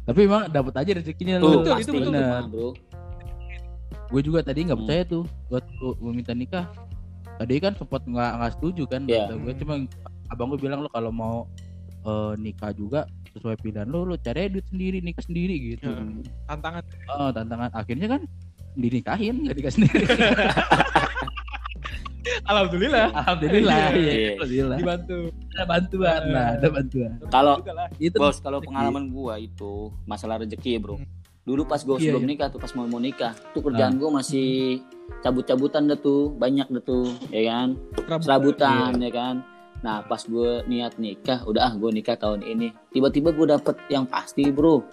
Tapi 0.02 0.20
emang 0.20 0.42
dapat 0.50 0.75
aja 0.76 0.90
rezekinya 0.92 1.34
pasti 1.38 1.87
itu 1.87 1.92
betul, 1.94 2.10
Benar. 2.10 2.42
Bro. 2.49 2.70
gue 4.10 4.22
juga 4.26 4.42
tadi 4.42 4.66
nggak 4.66 4.75
Hmm. 4.75 4.82
percaya 4.82 5.02
tuh 5.06 5.22
waktu 5.46 5.70
gue 5.94 6.10
minta 6.12 6.34
nikah 6.34 6.66
tadi 7.40 7.56
kan 7.56 7.73
sempat 7.73 8.04
nggak 8.04 8.30
nggak 8.37 8.52
setuju 8.54 8.82
kan 8.85 9.02
Iya. 9.02 9.25
kata 9.25 9.35
gue 9.38 9.54
cuma 9.56 9.75
abang 10.28 10.52
gue 10.52 10.61
bilang 10.61 10.85
lo 10.85 10.88
kalau 10.88 11.09
mau 11.11 11.49
eh, 12.02 12.32
nikah 12.37 12.68
juga 12.70 13.09
sesuai 13.30 13.56
pilihan 13.56 13.87
lo 13.87 14.04
lo 14.04 14.14
cari 14.14 14.47
duit 14.47 14.66
sendiri 14.66 15.00
nikah 15.00 15.25
sendiri 15.25 15.54
gitu 15.73 15.88
Ya. 15.88 16.04
Tantangan 16.47 16.82
oh 17.11 17.30
tantangan 17.30 17.70
akhirnya 17.73 18.09
kan 18.11 18.23
dinikahin 18.75 19.40
nggak 19.40 19.56
nikah 19.56 19.73
sendiri 19.73 20.04
Alhamdulillah 22.42 23.09
alhamdulillah 23.14 23.76
Iya. 23.90 23.97
ya 23.97 24.12
Iya. 24.12 24.30
alhamdulillah 24.37 24.78
dibantu. 24.78 25.18
ada 25.50 25.64
bantuan 25.66 26.20
lah 26.28 26.49
ada 26.52 26.68
bantuan 26.68 27.11
Kalau 27.26 27.54
itu 27.97 28.16
Bos, 28.16 28.37
kalau 28.38 28.59
pengalaman 28.61 29.09
gua 29.09 29.35
itu 29.37 29.73
masalah 30.04 30.37
rezeki 30.37 30.76
ya, 30.76 30.80
Bro. 30.80 30.97
Hmm. 30.99 31.09
Dulu 31.50 31.66
pas 31.66 31.83
gua 31.83 31.99
Iya, 31.99 32.14
sebelum 32.14 32.23
iya. 32.23 32.30
nikah 32.30 32.47
tuh 32.49 32.61
pas 32.62 32.71
mau 32.73 32.87
mau 32.87 33.02
nikah, 33.02 33.35
tuh 33.50 33.61
kerjaan 33.61 33.99
gua 33.99 34.11
masih 34.14 34.78
cabut-cabutan 35.19 35.83
dah 35.85 35.99
tuh, 35.99 36.30
banyak 36.33 36.71
dah 36.71 36.83
tuh, 36.85 37.11
ya 37.28 37.42
kan? 37.45 37.75
Serabutan 38.16 38.95
ya 38.97 39.11
kan. 39.11 39.42
Nah, 39.80 40.04
pas 40.04 40.21
gue 40.21 40.62
niat 40.66 40.95
nikah, 40.97 41.42
udah 41.42 41.62
ah 41.64 41.73
gue 41.73 41.90
nikah 41.90 42.14
tahun 42.14 42.45
ini. 42.45 42.69
Tiba-tiba 42.90 43.33
gue 43.33 43.47
dapet 43.50 43.75
yang 43.88 44.04
pasti, 44.04 44.47
Bro. 44.47 44.85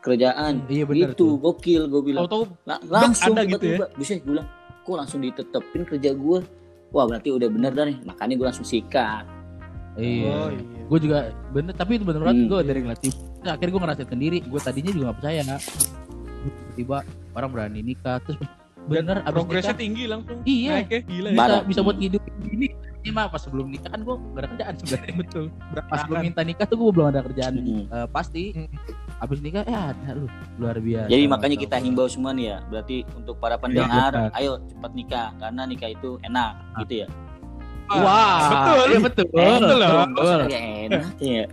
Kerjaan. 0.00 0.64
iya 0.66 0.86
benar 0.86 1.12
Gitu, 1.12 1.18
tuh 1.18 1.32
gokil 1.36 1.84
gue 1.84 2.00
bilang. 2.00 2.24
Tahu-tahu 2.24 2.44
La- 2.64 2.80
langsung 2.80 3.34
ada 3.34 3.44
gitu 3.44 3.58
tiba-tiba. 3.60 3.84
Buset, 3.92 4.22
gue 4.22 4.32
bilang, 4.32 4.48
kok 4.80 4.96
langsung 4.96 5.20
ditetepin 5.20 5.82
kerja 5.84 6.10
gue. 6.14 6.38
Wah, 6.88 7.04
berarti 7.04 7.28
udah 7.28 7.48
bener 7.48 7.70
dah 7.70 7.84
nih. 7.84 7.98
Makanya 8.02 8.34
gue 8.34 8.46
langsung 8.46 8.64
sikat. 8.64 9.26
iya 9.92 10.30
Oh 10.30 10.48
iya. 10.48 10.62
gue 10.86 10.98
juga 11.02 11.18
bener 11.50 11.74
tapi 11.74 11.98
itu 11.98 12.06
bener 12.06 12.22
banget 12.22 12.38
Hmm. 12.38 12.48
gue 12.48 12.60
dari 12.62 12.80
ngelatih 12.80 13.12
Terus 13.40 13.50
akhirnya 13.50 13.72
gue 13.72 13.82
ngerasain 13.82 14.08
sendiri 14.08 14.38
gue 14.42 14.60
tadinya 14.60 14.90
juga 14.90 15.04
gak 15.06 15.16
percaya 15.18 15.42
tiba 16.72 16.98
orang 17.32 17.50
berani 17.50 17.80
nikah 17.82 18.16
terus 18.20 18.38
bener 18.82 19.20
abis 19.20 19.32
Progresnya 19.34 19.70
nikah 19.70 19.78
tinggi 19.78 20.04
langsung. 20.06 20.38
iya 20.44 20.72
Naiknya 20.78 21.00
gila 21.04 21.28
ya. 21.28 21.36
bisa 21.36 21.56
bisa 21.66 21.80
buat 21.80 21.96
hidup 21.96 22.22
ini 22.46 22.68
ini 23.00 23.10
mah 23.10 23.28
pas 23.28 23.40
sebelum 23.40 23.68
nikah 23.68 23.88
kan 23.88 24.00
gue 24.00 24.12
gak 24.12 24.40
ada 24.40 24.48
kerjaan 24.50 24.74
sebenarnya 24.74 25.14
Betul. 25.16 25.44
pas 25.84 26.00
belum 26.04 26.20
minta 26.22 26.40
nikah 26.42 26.64
tuh 26.64 26.76
gue 26.78 26.90
belum 26.90 27.06
ada 27.08 27.20
kerjaan 27.22 27.52
Mm. 27.54 27.84
Eh, 27.86 28.08
pasti 28.08 28.42
Mm. 28.54 28.68
abis 29.20 29.38
nikah 29.40 29.62
ya 29.64 29.80
ada 29.92 30.08
lu 30.14 30.26
luar 30.56 30.76
biasa 30.78 31.08
Jadi 31.08 31.24
makanya 31.26 31.56
kita 31.58 31.76
himbau 31.76 32.08
semua 32.08 32.32
nih 32.32 32.46
ya. 32.46 32.58
Berarti 32.66 32.96
untuk 33.14 33.36
para 33.36 33.56
pendengar, 33.56 34.10
benar. 34.10 34.32
ayo 34.32 34.52
cepat 34.66 34.92
nikah 34.94 35.28
karena 35.36 35.62
nikah 35.64 35.90
itu 35.90 36.10
enak 36.22 36.52
gitu 36.78 37.04
ya. 37.04 37.08
wah 37.90 38.40
betul. 38.48 38.84
iya 38.86 38.98
betul 39.02 39.26
Betul 39.28 39.76
loh. 39.76 39.92
betul 40.08 40.40
Ya 40.46 40.60
enak 40.86 41.04
ya. 41.18 41.44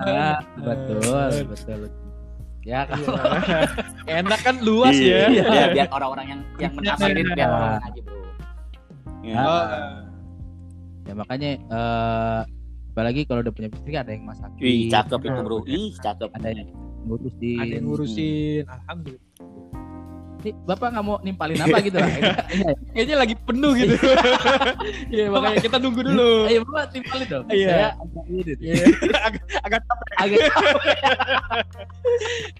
Ah, 0.00 0.38
betul 0.56 0.98
betul 1.46 1.80
ya 2.62 2.84
Iya. 2.84 2.84
kalau 2.84 3.16
Enak 4.20 4.40
kan 4.44 4.56
luas 4.60 4.92
ya. 4.92 5.30
Iya. 5.30 5.44
Ya, 5.46 5.64
biar 5.72 5.88
orang-orang 5.88 6.26
yang 6.28 6.40
yang 6.60 6.72
menafsirin 6.76 7.24
Iya. 7.24 7.34
biar 7.34 7.48
orang 7.48 7.82
aja, 7.82 8.00
Bro. 8.04 8.20
Ya. 9.24 9.36
Oh, 9.40 9.64
ya 11.04 11.12
makanya 11.16 11.50
eh 11.58 12.40
apalagi 12.92 13.20
kalau 13.24 13.40
udah 13.40 13.54
punya 13.54 13.68
istri 13.70 13.94
ada 13.94 14.10
yang 14.10 14.26
masakin 14.26 14.58
Ih, 14.60 14.90
cakep 14.90 15.20
itu, 15.22 15.40
Bro. 15.40 15.56
Ih, 15.64 15.90
cakep. 15.96 16.28
ada 16.34 16.48
yang 16.50 16.68
ngurusin 17.06 17.56
ada 17.56 17.72
yang 17.72 17.84
ngurusin. 17.86 18.62
Alhamdulillah. 18.66 19.27
Nih, 20.38 20.54
bapak 20.62 20.94
nggak 20.94 21.02
mau 21.04 21.18
nimpalin 21.18 21.58
apa 21.58 21.76
gitu 21.82 21.98
lah 21.98 22.06
Iya, 22.14 22.70
Kayaknya 22.94 23.16
lagi 23.18 23.34
penuh 23.34 23.72
gitu. 23.74 23.94
Iya, 25.14 25.24
makanya 25.34 25.58
kita 25.66 25.76
nunggu 25.82 26.00
dulu. 26.06 26.30
ayo 26.46 26.58
bapak 26.62 26.84
nimpalin 26.94 27.26
dong 27.26 27.44
Iya. 27.50 27.68
saya 27.68 27.88
agak 27.98 28.24
ini 28.30 28.40
deh. 28.46 28.56
Iya. 28.62 28.74
agak 29.26 29.42
agak 29.66 29.82
agak 30.14 30.38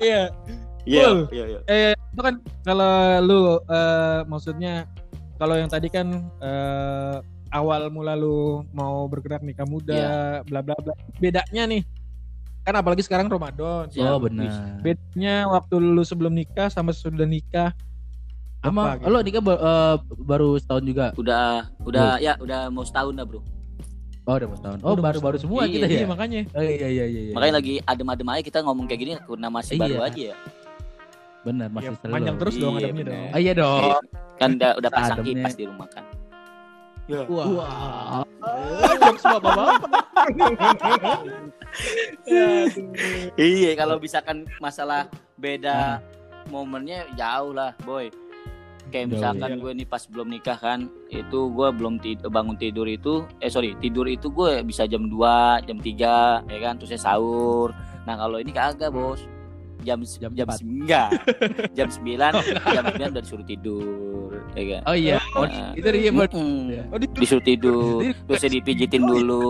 iya. 0.03 0.23
Iya, 0.89 1.09
iya, 1.31 1.45
iya. 1.55 1.61
Eh 1.69 1.93
itu 1.95 2.21
kan 2.25 2.35
kalau 2.65 2.93
lu 3.21 3.41
eh, 3.63 4.21
maksudnya 4.27 4.89
kalau 5.37 5.55
yang 5.55 5.71
tadi 5.71 5.87
kan 5.87 6.09
eh, 6.41 7.17
awal 7.55 7.93
mula 7.95 8.13
lu 8.13 8.65
mau 8.73 9.07
bergerak 9.07 9.41
nikah 9.41 9.65
muda, 9.65 10.41
bla 10.45 10.61
bla 10.65 10.75
bla. 10.81 10.93
Bedanya 11.21 11.65
nih 11.69 11.83
kan 12.69 12.77
apalagi 12.77 13.01
sekarang 13.01 13.27
Ramadan. 13.27 13.89
Siap. 13.89 14.05
oh 14.05 14.19
benar 14.21 14.53
Bedanya 14.79 15.49
waktu 15.49 15.75
lu 15.77 16.03
sebelum 16.03 16.31
nikah 16.31 16.69
sama 16.69 16.93
sesudah 16.93 17.25
nikah 17.25 17.73
apa 18.59 18.99
gitu? 18.99 19.09
lo 19.09 19.19
nikah 19.21 19.41
eh, 19.41 19.95
baru 20.21 20.55
setahun 20.55 20.85
juga 20.85 21.07
Udah 21.15 21.73
udah 21.81 22.19
ya 22.19 22.37
udah 22.37 22.69
mau 22.69 22.83
setahun 22.83 23.15
dah, 23.15 23.25
Bro. 23.25 23.41
oh 24.21 24.35
udah 24.35 24.45
mau 24.45 24.57
setahun 24.57 24.79
oh 24.79 24.91
Udah 24.91 24.95
mau 24.95 25.07
baru 25.07 25.19
baru 25.23 25.37
semua 25.39 25.63
Iya, 25.63 25.73
kita 25.73 25.87
Iya, 25.87 25.99
ya 25.99 26.07
makanya. 26.07 26.41
oh 26.51 26.61
iya 26.61 26.75
iya 26.77 27.05
iya 27.07 27.21
iya 27.23 27.33
Makanya 27.33 27.55
lagi 27.55 27.75
adem-adem 27.81 28.29
aja 28.29 28.43
kita 28.45 28.59
ngomong 28.61 28.85
kayak 28.85 29.01
gini 29.01 29.13
karena 29.17 29.49
masih 29.49 29.73
Iya. 29.73 29.83
baru 29.83 29.99
aja 30.03 30.21
ya. 30.21 30.37
benar 31.39 31.69
masih 31.71 31.87
Ya, 31.87 31.97
selalu 31.97 32.13
panjang 32.13 32.37
terus 32.37 32.55
dong 32.55 32.75
Iya, 32.75 32.81
ademnya 32.83 32.99
bener. 33.01 33.15
dong. 33.15 33.29
oh 33.31 33.41
iya 33.41 33.53
dong 33.55 33.83
Kan 34.37 34.51
udah 34.55 34.73
udah 34.77 34.91
pasang 34.93 35.17
Ademnya. 35.17 35.35
kipas 35.41 35.55
di 35.55 35.65
rumah 35.65 35.89
kan. 35.89 36.05
Wah. 37.09 37.47
wah 37.49 38.23
Jokes 39.01 39.25
bapak-bapak. 39.25 40.05
Iya, 43.39 43.71
kalau 43.79 43.97
misalkan 44.03 44.45
masalah 44.59 45.07
beda 45.39 46.03
momennya 46.51 47.07
jauh 47.15 47.55
lah, 47.55 47.73
boy. 47.85 48.11
Kayak 48.89 49.05
Jauh, 49.05 49.13
misalkan 49.21 49.51
iya. 49.53 49.61
gue 49.61 49.73
nih 49.85 49.89
pas 49.89 50.03
belum 50.09 50.29
nikah 50.33 50.57
kan, 50.57 50.89
itu 51.13 51.39
gue 51.53 51.69
belum 51.77 52.01
tid- 52.01 52.25
bangun 52.25 52.57
tidur 52.57 52.89
itu, 52.89 53.21
eh 53.37 53.53
sorry 53.53 53.77
tidur 53.85 54.09
itu 54.09 54.33
gue 54.33 54.65
bisa 54.65 54.89
jam 54.89 55.05
2, 55.05 55.61
jam 55.69 55.77
3, 55.77 56.41
ya 56.49 56.59
kan, 56.65 56.81
terus 56.81 56.97
saya 56.97 57.13
sahur. 57.13 57.77
Nah 58.09 58.17
kalau 58.17 58.41
ini 58.41 58.49
kagak 58.49 58.89
bos, 58.89 59.29
jam 59.81 59.99
Jam 60.01 60.31
jam, 60.37 60.49
jam 60.49 60.49
enggak, 60.61 61.09
jam 61.73 61.89
9, 61.89 62.19
jam 62.67 62.85
9 62.89 63.11
udah 63.11 63.23
disuruh 63.23 63.43
tidur, 63.43 63.91
ya 64.53 64.63
kan. 64.69 64.83
oh 64.85 64.95
iya. 64.95 65.17
Oh, 65.33 65.43
Nah, 65.43 65.73
itu 65.73 65.87
dia 65.89 66.11
buat 66.11 66.31
mm-mm. 66.31 66.89
Oh, 66.89 66.99
di- 66.99 67.11
disuruh 67.15 67.41
tidur. 67.41 68.01
Terus 68.25 68.39
saya 68.39 68.53
dipijitin 68.53 69.03
dulu 69.03 69.45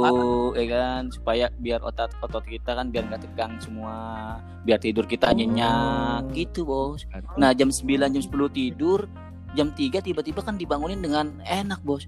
ya 0.52 0.64
kan? 0.68 1.02
Supaya 1.08 1.48
biar 1.54 1.80
otot 1.80 2.12
otot 2.18 2.42
kita 2.42 2.72
kan 2.72 2.88
biar 2.88 3.04
nggak 3.04 3.22
tegang 3.24 3.56
semua. 3.58 3.96
Biar 4.62 4.78
tidur 4.78 5.04
kita 5.04 5.30
nyenyak 5.30 6.28
gitu 6.32 6.62
bos. 6.62 7.04
Nah 7.34 7.52
jam 7.52 7.68
9 7.68 7.84
jam 8.08 8.22
10 8.22 8.28
tidur. 8.50 9.08
Jam 9.50 9.72
3 9.72 10.00
tiba-tiba 10.02 10.40
kan 10.40 10.54
dibangunin 10.54 10.98
dengan 10.98 11.40
enak 11.42 11.80
bos. 11.80 12.04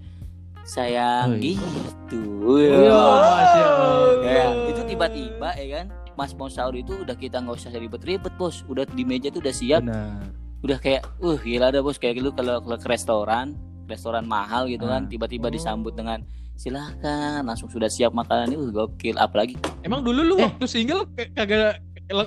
Sayang 0.62 1.26
Oh, 1.26 1.34
iya. 1.34 1.56
gitu. 1.56 2.22
Iya, 2.52 2.92
Masya 2.92 3.64
Allah. 3.64 4.12
ya, 4.22 4.44
itu 4.68 4.80
tiba-tiba 4.86 5.48
ya 5.50 5.66
kan 5.74 5.86
Mas 6.12 6.32
mau 6.32 6.46
sahur 6.46 6.74
itu 6.74 6.94
udah 6.96 7.14
kita 7.14 7.38
nggak 7.38 7.56
usah 7.56 7.70
ribet-ribet 7.72 8.32
bos 8.34 8.62
udah 8.64 8.84
di 8.86 9.02
meja 9.02 9.28
tuh 9.28 9.40
udah 9.40 9.52
siap 9.52 9.82
benar 9.82 10.26
udah 10.60 10.76
kayak 10.76 11.02
uh 11.18 11.36
gila 11.36 11.68
dah 11.68 11.80
bos 11.80 11.96
kayak 11.96 12.16
gitu 12.16 12.30
kalau 12.30 12.60
kalau 12.60 12.76
ke 12.76 12.86
restoran 12.86 13.56
restoran 13.86 14.24
mahal 14.24 14.64
gitu 14.64 14.84
kan 14.84 15.02
Ah. 15.02 15.08
tiba-tiba 15.08 15.46
Oh. 15.46 15.50
disambut 15.50 15.92
dengan 15.92 16.20
silahkan 16.54 17.40
langsung 17.40 17.66
sudah 17.66 17.88
siap 17.88 18.12
makanan 18.12 18.52
uh 18.52 18.70
gokil 18.70 19.16
apalagi 19.16 19.56
Emang 19.80 20.00
dulu 20.00 20.20
lu 20.22 20.34
Eh. 20.36 20.44
waktu 20.44 20.66
single 20.66 21.08
kagak 21.32 21.80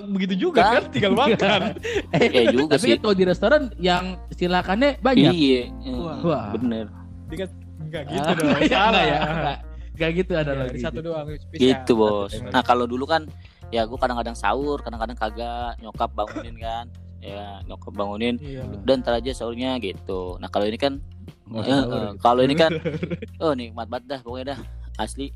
begitu 0.07 0.47
juga 0.47 0.63
Kan? 0.63 0.73
kan, 0.73 0.83
tinggal 0.89 1.13
makan. 1.13 1.61
ya 2.33 2.43
juga 2.49 2.73
tapi 2.73 2.87
sih 2.87 2.97
kalau 2.97 3.13
di 3.13 3.23
restoran 3.23 3.61
yang 3.77 4.03
silakannya 4.29 4.97
banyak 4.97 5.29
iya 5.29 5.61
Wah. 5.85 6.17
Wah. 6.19 6.45
bener 6.53 6.87
Enggak 7.29 8.03
gitu 8.07 8.23
Ah, 8.23 8.33
dong. 8.33 8.47
enggak, 8.55 8.69
Salah 8.71 9.03
ya 9.03 9.05
ya. 9.05 9.19
enggak. 9.21 9.57
Enggak 9.93 10.09
gitu 10.15 10.31
ada 10.33 10.41
Ada 10.47 10.53
lagi 10.65 10.77
satu 10.79 10.99
doang 10.99 11.27
spesial. 11.37 11.61
gitu 11.69 11.91
bos 11.93 12.31
nah 12.49 12.61
kalau 12.61 12.85
dulu 12.85 13.05
kan 13.05 13.29
ya 13.73 13.89
gue 13.89 13.97
kadang-kadang 13.97 14.37
sahur 14.37 14.77
kadang-kadang 14.79 15.17
kagak 15.17 15.81
nyokap 15.81 16.13
bangunin 16.13 16.53
kan. 16.61 16.85
Ya 17.17 17.63
nyokap 17.65 17.89
bangunin. 17.91 18.35
Iya. 18.37 18.61
udah 18.85 18.93
ntar 19.01 19.17
aja 19.17 19.33
sahurnya 19.33 19.81
gitu. 19.81 20.37
Nah 20.37 20.45
kalau 20.47 20.69
ini 20.69 20.77
kan 20.77 21.01
eh, 21.49 21.65
eh, 21.65 22.09
kalau 22.21 22.45
ini 22.45 22.53
kan 22.53 22.69
oh 23.43 23.57
nikmat 23.57 23.89
banget 23.89 24.05
dah 24.07 24.19
pokoknya 24.21 24.45
dah 24.53 24.59
asli. 24.99 25.33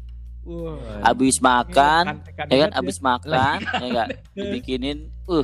Wah. 0.47 0.79
habis 1.03 1.43
makan 1.43 2.23
Kan- 2.23 2.47
ya 2.47 2.55
kan? 2.63 2.71
kan 2.71 2.79
abis 2.79 3.03
makan 3.03 3.59
ya 3.67 3.83
enggak 3.83 4.07
dibikinin 4.31 5.11
uh 5.27 5.43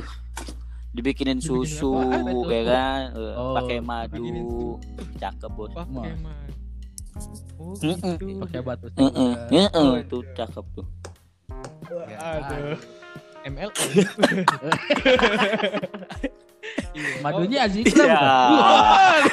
dibikinin 0.96 1.44
susu 1.44 1.92
itu? 2.08 2.48
ya 2.48 2.62
kan? 2.64 3.02
Eh, 3.12 3.34
Oh, 3.36 3.52
pakai 3.52 3.84
madu 3.84 4.80
cakep 5.18 5.50
bos. 5.52 5.76
Pakai 5.76 6.16
mah. 6.24 6.40
Oh, 7.60 7.76
gitu. 7.76 8.40
pakai 8.42 8.60
batu 8.64 8.86
Heeh, 8.96 9.32
heeh, 9.52 9.92
tuh 10.08 10.24
cakep 10.34 10.64
tuh 10.72 10.86
Aduh. 12.02 12.78
ML. 13.44 13.70
madunya 17.20 17.58
aja 17.62 17.76
iklan 17.76 18.06
Ya. 18.06 18.20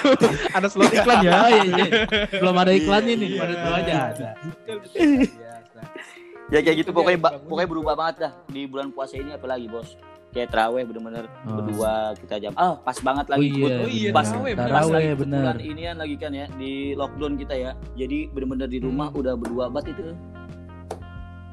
bukan? 0.03 0.31
Ada 0.51 0.67
slot 0.67 0.91
iklan 0.91 1.17
ya. 1.21 1.31
Oh, 1.33 1.47
iya, 1.49 1.63
iya. 1.63 1.85
belum 2.33 2.55
ada 2.57 2.71
iklannya 2.73 3.13
nih 3.15 3.29
Iya. 3.29 3.39
madu 3.39 3.53
itu 3.53 3.69
aja 3.71 3.93
ada 4.03 4.29
ya 6.49 6.59
kayak 6.59 6.77
gitu 6.77 6.91
pokoknya 6.91 7.15
ba- 7.17 7.31
Bangun. 7.33 7.47
pokoknya 7.47 7.69
berubah 7.69 7.93
banget 7.95 8.15
dah 8.19 8.31
di 8.45 8.67
bulan 8.67 8.91
puasa 8.91 9.15
ini 9.15 9.31
apalagi 9.31 9.65
bos 9.65 9.95
kayak 10.29 10.47
teraweh 10.49 10.83
bener-bener 10.83 11.23
Oh. 11.41 11.55
berdua 11.57 11.91
kita 12.17 12.35
jam 12.37 12.51
ah 12.55 12.75
pas 12.77 12.97
banget 12.97 13.25
oh 13.25 13.31
lagi 13.31 13.47
iya 13.47 13.55
Bud. 13.55 13.71
Oh 13.71 13.87
iya, 13.89 14.09
pas 14.11 14.25
taraweh, 14.25 14.51
bener. 14.53 14.67
pas 14.69 14.87
lagi 14.89 15.07
bener 15.15 15.39
bulan 15.41 15.59
inian 15.61 15.95
lagi 15.97 16.15
kan 16.17 16.31
ya 16.33 16.45
di 16.51 16.71
lockdown 16.93 17.33
kita 17.37 17.55
ya 17.55 17.71
jadi 17.95 18.27
bener-bener 18.29 18.67
di 18.67 18.79
rumah 18.79 19.07
Hmm. 19.07 19.19
udah 19.21 19.33
berdua 19.33 19.65
banget 19.69 19.95
itu 19.95 20.11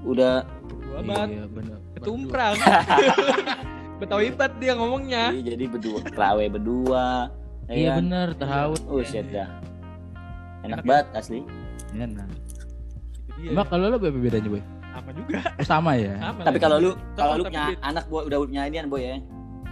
udah 0.00 0.47
Dua 0.69 1.00
bat. 1.02 1.26
iya 1.26 1.45
bener 1.47 1.78
Ketumprang. 1.95 2.55
Betawi 4.00 4.31
bat 4.31 4.52
dia 4.57 4.73
ngomongnya. 4.73 5.35
iya, 5.35 5.43
jadi 5.52 5.64
berdua 5.67 5.99
teraweh 6.05 6.47
berdua 6.47 7.28
ya 7.67 7.75
iya 7.75 7.88
kan? 7.90 7.97
bener 8.00 8.28
tarawih 8.35 8.81
oh 8.87 9.02
shit 9.02 9.26
dah 9.28 9.50
enak 10.62 10.64
Enak 10.64 10.78
ya? 10.78 10.87
banget 10.87 11.07
asli 11.14 11.40
Iya, 11.88 12.05
nah. 12.07 12.28
Itu. 13.33 13.49
Mbak 13.49 13.67
kalau 13.67 13.85
lo 13.87 13.97
apa 13.97 14.09
bedanya 14.11 14.50
boy? 14.50 14.61
Sama 14.88 15.11
juga. 15.14 15.38
Oh, 15.40 15.64
sama 15.64 15.90
ya? 15.95 16.14
Sama 16.19 16.40
tapi 16.43 16.59
kalau 16.59 16.76
lu 16.76 16.90
kalau 17.14 17.33
lu 17.35 17.45
punya 17.45 17.64
beda. 17.71 17.81
anak 17.83 18.05
boy 18.07 18.23
udah 18.25 18.38
punya 18.38 18.61
inian 18.67 18.87
boy 18.87 19.00
ya 19.00 19.17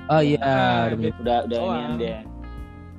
Oh 0.07 0.23
iya. 0.23 0.39
Ah, 0.39 0.83
udah 0.89 1.13
udah 1.19 1.39
udah 1.45 1.59
inian 1.61 1.93
dia 1.97 2.19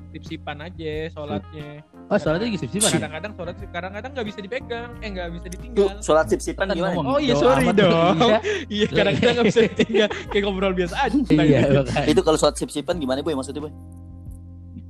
Sip-sipan 0.08 0.56
aja 0.62 0.92
sholatnya. 1.10 1.84
Oh 2.08 2.16
soalnya 2.16 2.48
lagi 2.48 2.56
sip-sipan? 2.56 2.88
Kadang-kadang 2.90 3.32
sholat 3.36 3.54
kadang-kadang 3.68 4.10
nggak 4.16 4.26
bisa 4.26 4.38
dipegang, 4.40 4.90
eh 4.98 5.08
nggak 5.12 5.28
bisa 5.28 5.44
tuh 5.44 5.52
ditinggal. 5.52 5.88
sholat 6.00 6.24
sip 6.26 6.40
sipan 6.40 6.64
Kan 6.64 6.74
gimana 6.74 6.92
ngomong 6.96 7.04
Oh 7.06 7.18
iya, 7.20 7.34
sorry 7.36 7.68
dong. 7.70 8.16
Iya, 8.16 8.38
Iya, 8.66 8.86
kadang-kadang 8.88 9.34
nggak 9.36 9.46
bisa 9.46 9.60
ditinggal. 9.68 10.08
Kayak 10.26 10.42
ngobrol 10.42 10.72
biasa 10.72 10.94
aja. 10.98 11.18
iya 11.38 11.60
makanya. 11.68 12.08
itu 12.08 12.20
kalau 12.22 12.38
sholat 12.40 12.56
sip 12.56 12.70
sipan 12.70 12.96
gimana 12.96 13.20
boy 13.20 13.36
maksudnya 13.36 13.60
boy 13.60 13.72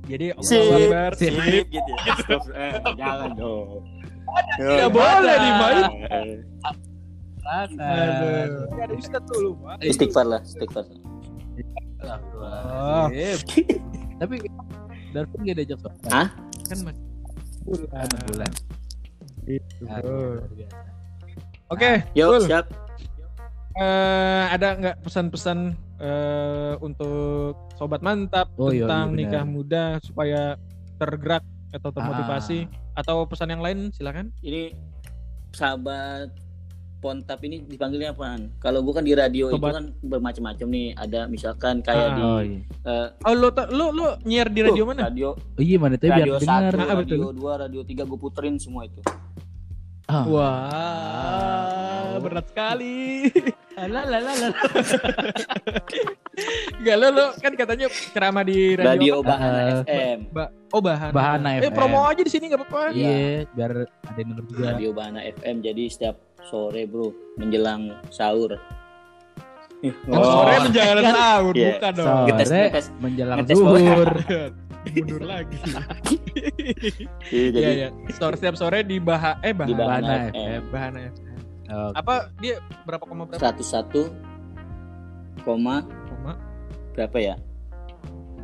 Jadi 0.07 0.25
Sip. 0.39 0.63
Allah 0.63 0.79
Akbar. 0.79 1.11
Sip. 1.13 1.31
sip 1.35 1.65
gitu 1.67 1.89
ya 1.91 2.13
Eh, 2.55 2.71
jangan 2.95 3.29
dong 3.35 3.83
Tidak 4.55 4.89
boleh 4.89 5.35
dimain. 5.37 5.85
Aduh. 7.43 8.63
Ada 8.77 8.93
ustad 8.93 9.23
dulu, 9.25 9.57
Pak. 9.59 9.75
istighfar 9.81 10.23
lah 10.23 10.39
istighfar. 10.41 10.85
Sip. 13.11 13.39
Tapi 14.15 14.35
Darwin 15.09 15.39
gak 15.43 15.55
diajak 15.57 15.77
sholat. 15.79 15.97
Hah? 16.07 16.27
Kan 16.63 16.77
mas. 16.85 16.97
Bulan. 17.69 18.51
Gitu. 19.45 19.83
Ah, 19.85 19.99
luar 20.01 20.45
biasa. 20.49 20.77
Oke, 21.69 21.91
yuk 22.11 22.27
Bul. 22.27 22.41
siap 22.43 22.65
eh, 23.77 24.43
ada 24.49 24.67
nggak 24.75 24.97
pesan-pesan 25.05 25.59
eh, 26.01 26.73
untuk 26.81 27.53
sobat 27.77 28.01
mantap 28.01 28.49
Oh, 28.57 28.73
iya, 28.73 28.83
tentang 28.83 29.13
iya, 29.13 29.15
benar. 29.15 29.19
nikah 29.29 29.45
muda 29.45 29.83
supaya 30.01 30.41
tergerak 30.97 31.45
atau 31.69 31.89
termotivasi 31.93 32.65
Ah. 32.65 32.99
atau 32.99 33.23
pesan 33.23 33.53
yang 33.53 33.61
lain 33.61 33.93
silakan. 33.93 34.33
Ini 34.41 34.73
sahabat 35.53 36.33
Pontap 36.99 37.39
ini 37.41 37.63
dipanggilnya 37.63 38.11
apaan? 38.11 38.51
Kalau 38.57 38.79
bukan 38.79 38.99
di 38.99 39.13
radio 39.13 39.47
Sobat. 39.47 39.71
itu 39.71 39.73
kan 39.73 39.85
bermacam-macam 40.03 40.67
nih. 40.67 40.87
Ada 40.93 41.19
misalkan 41.25 41.79
kayak 41.79 41.95
Ah. 42.05 42.11
di 42.11 42.21
Oh 42.21 42.41
iya. 42.41 42.59
eh, 42.85 43.07
Oh 43.23 43.33
lu 43.33 43.47
ta- 43.49 43.67
lu 43.67 43.85
lu 43.89 44.03
nyiar 44.21 44.47
di 44.47 44.59
radio 44.61 44.83
tuh, 44.83 44.87
mana? 44.89 45.01
Radio 45.05 45.29
Oh 45.31 45.61
iya 45.61 45.77
mana 45.77 45.95
tuh 45.95 46.05
biar 46.05 46.19
radio 46.19 46.33
dengar. 46.35 46.63
satu, 46.69 46.75
Ah, 46.77 46.95
betul. 46.97 47.15
radio 47.15 47.31
dua, 47.31 47.51
radio 47.57 47.81
tiga 47.81 48.03
gue 48.03 48.15
puterin 48.15 48.55
semua 48.55 48.83
itu. 48.83 48.99
Ah. 50.05 50.25
Wah, 50.25 51.53
berat 52.19 52.45
sekali. 52.47 53.29
Lalalala. 53.79 54.49
Gak 56.79 56.95
lo, 56.95 57.07
lo 57.09 57.25
kan 57.35 57.51
katanya 57.53 57.87
ceramah 58.09 58.41
di 58.41 58.73
radio. 58.73 58.89
Radio 58.89 59.13
apa? 59.17 59.27
Bahana 59.29 59.59
Eh, 59.61 59.75
FM. 59.85 60.17
Ba- 60.29 60.51
oh 60.69 60.81
bahan. 60.81 61.11
Bahana 61.11 61.49
Eh 61.53 61.61
FM. 61.61 61.73
promo 61.73 61.99
aja 62.01 62.19
di 62.19 62.27
sini 62.27 62.47
nggak 62.47 62.59
apa-apa. 62.59 62.81
Iya, 62.91 63.47
biar 63.49 63.71
ada 63.85 64.17
yang 64.17 64.27
denger 64.29 64.45
juga. 64.47 64.63
Radio 64.69 64.89
Bahana 64.91 65.21
FM. 65.21 65.55
Jadi 65.61 65.83
setiap 65.87 66.15
sore 66.43 66.85
bro 66.85 67.11
menjelang 67.35 67.91
sahur. 68.09 68.55
Ih, 69.79 69.95
Oh, 70.07 70.19
oh, 70.19 70.23
sore 70.43 70.53
menjalan 70.61 71.03
sahur, 71.07 71.53
Iya. 71.55 71.69
bukan 71.73 71.91
dong. 71.95 72.07
Sore 72.07 72.25
Ngetes, 72.27 72.49
ngetes. 72.51 72.85
menjelang 72.99 73.37
Ngetes 73.39 73.55
zuhur. 73.55 74.09
Mundur 74.95 75.21
lagi. 75.23 75.57
Iya, 77.29 77.47
jadi 77.51 77.59
Iya, 77.59 77.69
iya. 77.75 77.87
Sore 78.15 78.35
setiap 78.35 78.55
sore 78.55 78.79
di 78.81 78.97
Bah 78.97 79.37
eh 79.39 79.51
di 79.51 79.73
Bahana. 79.75 79.75
Bahana 79.75 80.07
Bahana 80.07 80.31
FM. 80.31 80.61
Bahana 80.71 80.99
FM. 81.05 81.37
Oh, 81.69 81.91
Apa 81.93 82.13
dia 82.39 82.57
berapa 82.83 83.03
koma 83.03 83.23
berapa? 83.23 83.39
101 83.45 84.09
koma 85.43 85.85
Koma. 86.09 86.33
berapa 86.91 87.17
ya? 87.17 87.35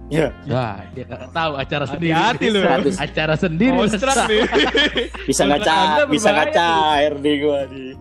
Ya. 0.06 0.30
Wah, 0.46 0.86
dia 0.94 1.04
nggak 1.10 1.34
tahu 1.34 1.52
acara 1.58 1.86
sendiri. 1.90 2.14
Hati-hati 2.14 2.46
lu. 2.54 2.60
Seratus. 2.62 2.94
Acara 3.02 3.34
sendiri. 3.34 3.74
Monstrak 3.74 4.18
nih. 4.30 4.42
Bisa 5.30 5.42
nggak 5.50 5.60
Menurut 5.66 5.74
Anda 5.74 6.04
ca- 6.06 6.10
bisa 6.14 6.30
nggak 6.30 6.48
berbahaya 6.54 6.94
cair 6.94 7.14
nih 7.18 7.36
gua 7.42 7.60
nih. 7.74 7.92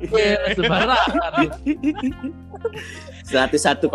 Iya, 0.00 0.36
sembarangan. 0.56 0.98
101,8. 3.28 3.90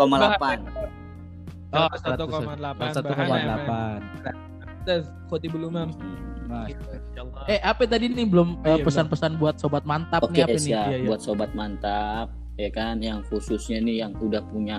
Oh, 1.74 1.88
1,8. 1.90 2.94
1,8. 2.94 4.86
Tes 4.86 5.02
Khotibul 5.26 5.66
Umam. 5.66 5.90
Nah, 6.46 6.70
Insyaallah. 6.70 7.44
Eh, 7.50 7.58
apa 7.58 7.82
tadi 7.90 8.06
nih 8.06 8.22
belum 8.22 8.62
Oh, 8.62 8.70
eh, 8.70 8.78
iya, 8.78 8.84
pesan-pesan 8.86 9.34
buat 9.34 9.58
sobat 9.58 9.82
mantap 9.82 10.22
nih 10.30 10.46
apa 10.46 10.58
nih? 10.62 10.70
Iya, 10.70 10.82
iya. 10.94 11.08
buat 11.10 11.18
sobat 11.18 11.50
mantap 11.58 12.30
ya 12.56 12.70
kan 12.72 13.02
yang 13.02 13.20
khususnya 13.26 13.82
nih 13.82 14.06
yang 14.06 14.14
udah 14.16 14.40
punya 14.46 14.78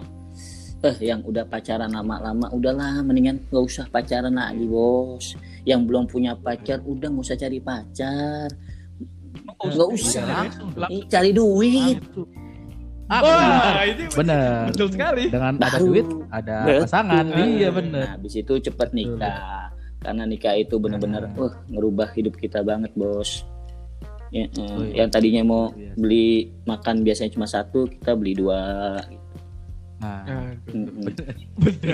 eh 0.79 0.95
yang 1.01 1.21
udah 1.21 1.43
pacaran 1.43 1.89
lama-lama 1.89 2.47
udahlah 2.49 3.01
mendingan 3.01 3.41
nggak 3.43 3.63
usah 3.63 3.85
pacaran 3.87 4.31
lagi 4.31 4.63
bos 4.63 5.33
yang 5.63 5.83
belum 5.83 6.05
punya 6.05 6.33
pacar 6.33 6.79
udah 6.81 7.07
nggak 7.07 7.25
usah 7.25 7.35
cari 7.35 7.57
pacar 7.57 8.47
nggak 9.57 9.89
usah. 9.89 10.45
Ih, 10.87 11.03
cari 11.07 11.31
duit 11.31 11.97
Ah, 13.07 13.23
Wah, 13.23 13.31
benar. 13.31 13.75
ini 13.87 14.03
bener. 14.11 14.59
betul 14.67 14.87
sekali. 14.91 15.23
Dengan 15.31 15.55
ada 15.55 15.71
Baru. 15.71 15.79
duit, 15.87 16.07
ada 16.27 16.57
Betul. 16.61 16.81
pasangan. 16.83 17.23
Iya, 17.31 17.69
bener. 17.71 18.03
nah 18.03 18.11
habis 18.13 18.33
itu 18.35 18.53
cepet 18.59 18.89
nikah 18.91 19.71
karena 19.97 20.23
nikah 20.23 20.53
itu 20.53 20.75
bener-bener 20.75 21.23
Nah. 21.25 21.39
wah 21.39 21.55
ngerubah 21.65 22.11
hidup 22.11 22.35
kita 22.35 22.59
banget 22.61 22.91
bos 22.93 23.47
Ya, 24.27 24.43
eh, 24.43 24.59
Oh, 24.59 24.83
iya. 24.83 24.99
yang 24.99 25.09
tadinya 25.09 25.39
mau 25.41 25.63
biasa. 25.71 25.95
beli 25.95 26.27
makan 26.61 26.95
biasanya 26.99 27.31
cuma 27.31 27.47
satu 27.47 27.87
kita 27.87 28.11
beli 28.11 28.35
dua 28.35 28.59
Nah, 29.97 30.21
Mm-mm. 30.69 31.09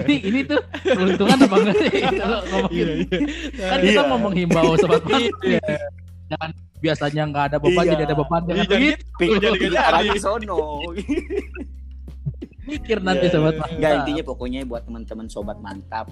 ini 0.03 0.15
ini 0.21 0.39
tuh 0.43 0.59
peruntungan 0.83 1.39
apa 1.39 1.55
enggak 1.55 1.75
sih 1.79 1.91
kalau 2.19 2.39
ngomongin 2.45 2.75
Iya, 2.75 2.93
iya. 2.99 3.65
kan 3.65 3.77
kita 3.79 3.95
Iya. 3.95 4.09
mau 4.11 4.19
menghimbau 4.19 4.71
sobat 4.75 5.03
mantap 5.07 5.39
nih. 5.41 5.59
jangan 6.25 6.49
biasanya 6.77 7.23
nggak 7.25 7.45
ada 7.47 7.57
beban 7.57 7.79
Iya. 7.79 7.89
jadi 7.89 8.03
ada 8.03 8.15
beban 8.17 8.41
jangan 8.43 8.57
Iya, 8.57 8.67
jadi 8.67 8.87
begitu 9.13 9.39
Jadi 9.39 9.47
nggak 9.47 9.71
jadi. 9.71 9.87
Arah 9.87 10.01
ke 10.05 10.19
sono. 10.19 10.57
mikir 12.63 12.97
nanti 12.99 13.25
Iya. 13.25 13.33
sobat 13.33 13.55
mantap 13.55 13.77
Nggak, 13.77 13.91
intinya 13.97 14.23
pokoknya 14.25 14.59
buat 14.63 14.83
teman-teman 14.83 15.27
sobat 15.27 15.57
mantap 15.57 16.07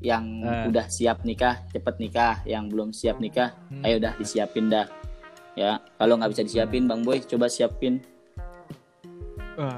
yang 0.00 0.24
Eh. 0.38 0.68
udah 0.68 0.86
siap 0.86 1.22
nikah 1.22 1.64
cepet 1.68 1.94
nikah 1.98 2.44
yang 2.44 2.66
belum 2.66 2.90
siap 2.90 3.16
nikah 3.16 3.56
Hmm. 3.68 3.84
ayo 3.84 3.96
dah 3.98 4.12
disiapin 4.14 4.66
dah 4.66 4.84
ya 5.52 5.80
kalau 5.94 6.16
nggak 6.16 6.28
bisa 6.28 6.42
disiapin 6.42 6.84
bang 6.84 7.00
boy 7.00 7.20
coba 7.20 7.46
siapin 7.46 8.04
Wah, 9.52 9.76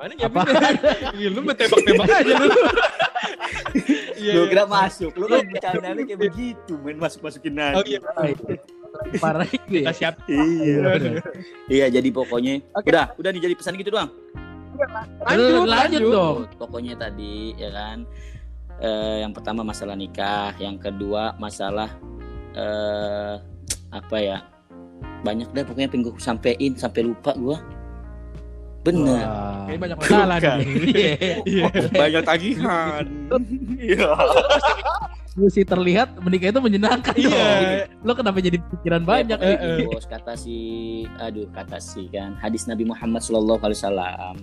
Gimana 0.00 0.32
Apa? 0.32 0.40
Iya, 1.12 1.28
lu 1.28 1.40
tembak-tembak 1.44 2.08
aja 2.24 2.32
lu. 2.40 2.48
Iya, 4.16 4.32
lu 4.32 4.42
iya. 4.44 4.48
kira 4.48 4.64
masuk 4.64 5.12
lu 5.16 5.24
kan 5.28 5.44
bercandanya 5.44 6.02
kayak 6.08 6.20
begitu 6.24 6.72
main 6.80 6.96
masuk 6.96 7.20
masukin 7.20 7.52
Oh 7.56 7.84
nanti 7.84 7.96
iya, 7.96 7.98
parah 8.00 8.28
itu 8.32 8.42
kita 9.68 9.92
ya 9.92 9.92
siap. 9.92 10.14
iya. 10.24 10.96
Iya 11.68 11.86
jadi 12.00 12.08
pokoknya 12.08 12.64
udah 12.80 13.12
udah 13.20 13.30
nih 13.32 13.42
jadi 13.44 13.54
pesan 13.56 13.76
gitu 13.76 13.92
doang. 13.92 14.08
Lanjut, 15.28 15.68
lanjut 15.68 16.00
dong. 16.00 16.36
Pokoknya 16.56 16.96
tadi 16.96 17.52
ya 17.60 17.68
kan 17.68 18.08
eh, 18.80 19.16
yang 19.20 19.32
pertama 19.36 19.60
masalah 19.60 19.92
nikah 19.94 20.56
yang 20.56 20.80
kedua 20.80 21.36
masalah 21.36 21.92
eh 22.56 23.36
apa 23.92 24.16
ya 24.16 24.38
banyak 25.20 25.52
deh 25.52 25.64
pokoknya 25.68 25.88
pengen 25.92 26.04
gue 26.08 26.14
sampein 26.16 26.72
sampai 26.74 27.04
lupa 27.04 27.36
gua 27.36 27.60
bener 28.80 29.24
Wah. 29.28 29.68
Kayaknya 29.68 29.80
banyak 29.80 29.98
masalah 30.00 30.36
nih. 30.40 30.48
Iya. 30.90 31.12
Iya. 31.44 31.66
banyak 31.92 32.22
tagihan 32.24 33.04
iya 33.78 34.08
sih 35.48 35.64
terlihat 35.64 36.20
menikah 36.20 36.52
itu 36.52 36.60
menyenangkan 36.60 37.14
Iya. 37.16 37.28
dong. 37.30 38.04
Lo 38.04 38.12
kenapa 38.12 38.42
jadi 38.42 38.58
pikiran 38.60 39.06
banyak 39.06 39.38
Ya, 39.40 39.56
gini, 39.56 39.84
bos 39.88 40.04
kata 40.04 40.34
si 40.36 40.56
aduh 41.16 41.48
kata 41.54 41.80
si 41.80 42.10
kan 42.12 42.36
hadis 42.36 42.66
Nabi 42.66 42.84
Muhammad 42.84 43.22
Shallallahu 43.24 43.62
Alaihi 43.62 43.78
Wasallam 43.80 44.34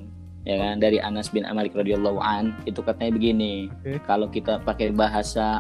ya 0.48 0.56
kan 0.58 0.76
dari 0.80 0.98
Anas 0.98 1.28
bin 1.30 1.44
Malik 1.44 1.76
radhiyallahu 1.76 2.24
an 2.24 2.56
itu 2.64 2.80
katanya 2.80 3.12
begini 3.14 3.68
Oke. 3.84 4.00
kalau 4.08 4.32
kita 4.32 4.64
pakai 4.64 4.96
bahasa 4.96 5.60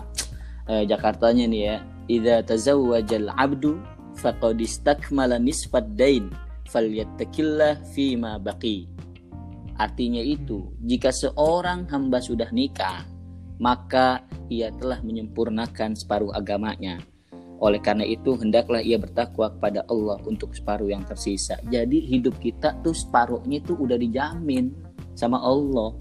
eh, 0.65 0.87
Jakartanya 0.87 1.43
nih 1.43 1.61
ya 1.61 1.75
idza 2.07 2.35
tazawwajal 2.47 3.27
abdu 3.35 3.75
faqad 4.15 4.57
istakmala 4.63 5.37
nisfad 5.37 5.91
dain 5.99 6.31
falyattaqillah 6.69 7.83
fima 7.95 8.37
baqi 8.37 8.87
artinya 9.77 10.21
itu 10.21 10.73
jika 10.83 11.09
seorang 11.13 11.87
hamba 11.89 12.19
sudah 12.19 12.49
nikah 12.51 13.05
maka 13.57 14.21
ia 14.51 14.69
telah 14.75 15.01
menyempurnakan 15.01 15.97
separuh 15.97 16.33
agamanya 16.35 17.01
oleh 17.57 17.81
karena 17.81 18.05
itu 18.05 18.37
hendaklah 18.37 18.81
ia 18.85 19.01
bertakwa 19.01 19.49
kepada 19.49 19.81
Allah 19.89 20.21
untuk 20.29 20.53
separuh 20.53 20.93
yang 20.93 21.01
tersisa. 21.01 21.57
Jadi 21.65 22.05
hidup 22.05 22.37
kita 22.37 22.77
tuh 22.85 22.93
separuhnya 22.93 23.57
itu 23.57 23.73
udah 23.73 23.97
dijamin 23.97 24.77
sama 25.17 25.41
Allah. 25.41 25.97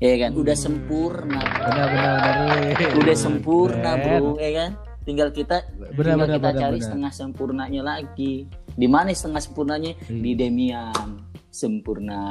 Ya 0.00 0.16
kan, 0.20 0.36
udah 0.36 0.56
Hmm. 0.56 0.64
sempurna. 0.68 1.40
Benar 1.40 1.86
benar 1.92 2.12
benar. 2.20 2.92
Udah 2.96 3.16
sempurna. 3.16 3.90
Bro, 4.00 4.36
ya 4.40 4.50
kan? 4.52 4.70
Tinggal 5.00 5.28
kita 5.30 5.64
Benar 5.90 5.90
tinggal 5.90 6.18
benar 6.20 6.28
kita 6.30 6.40
benar. 6.46 6.60
cari 6.60 6.72
benar. 6.72 6.84
setengah 6.84 7.12
sempurnanya 7.12 7.82
lagi. 7.82 8.34
Di 8.70 8.86
mana 8.86 9.10
setengah 9.10 9.42
sempurnanya? 9.42 9.92
Hmm. 10.02 10.20
Di 10.20 10.32
Demian. 10.34 11.08
Sempurna. 11.48 12.30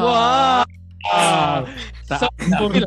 Wah. 0.00 0.62
Tak- 2.06 2.30
Sempurna. 2.40 2.86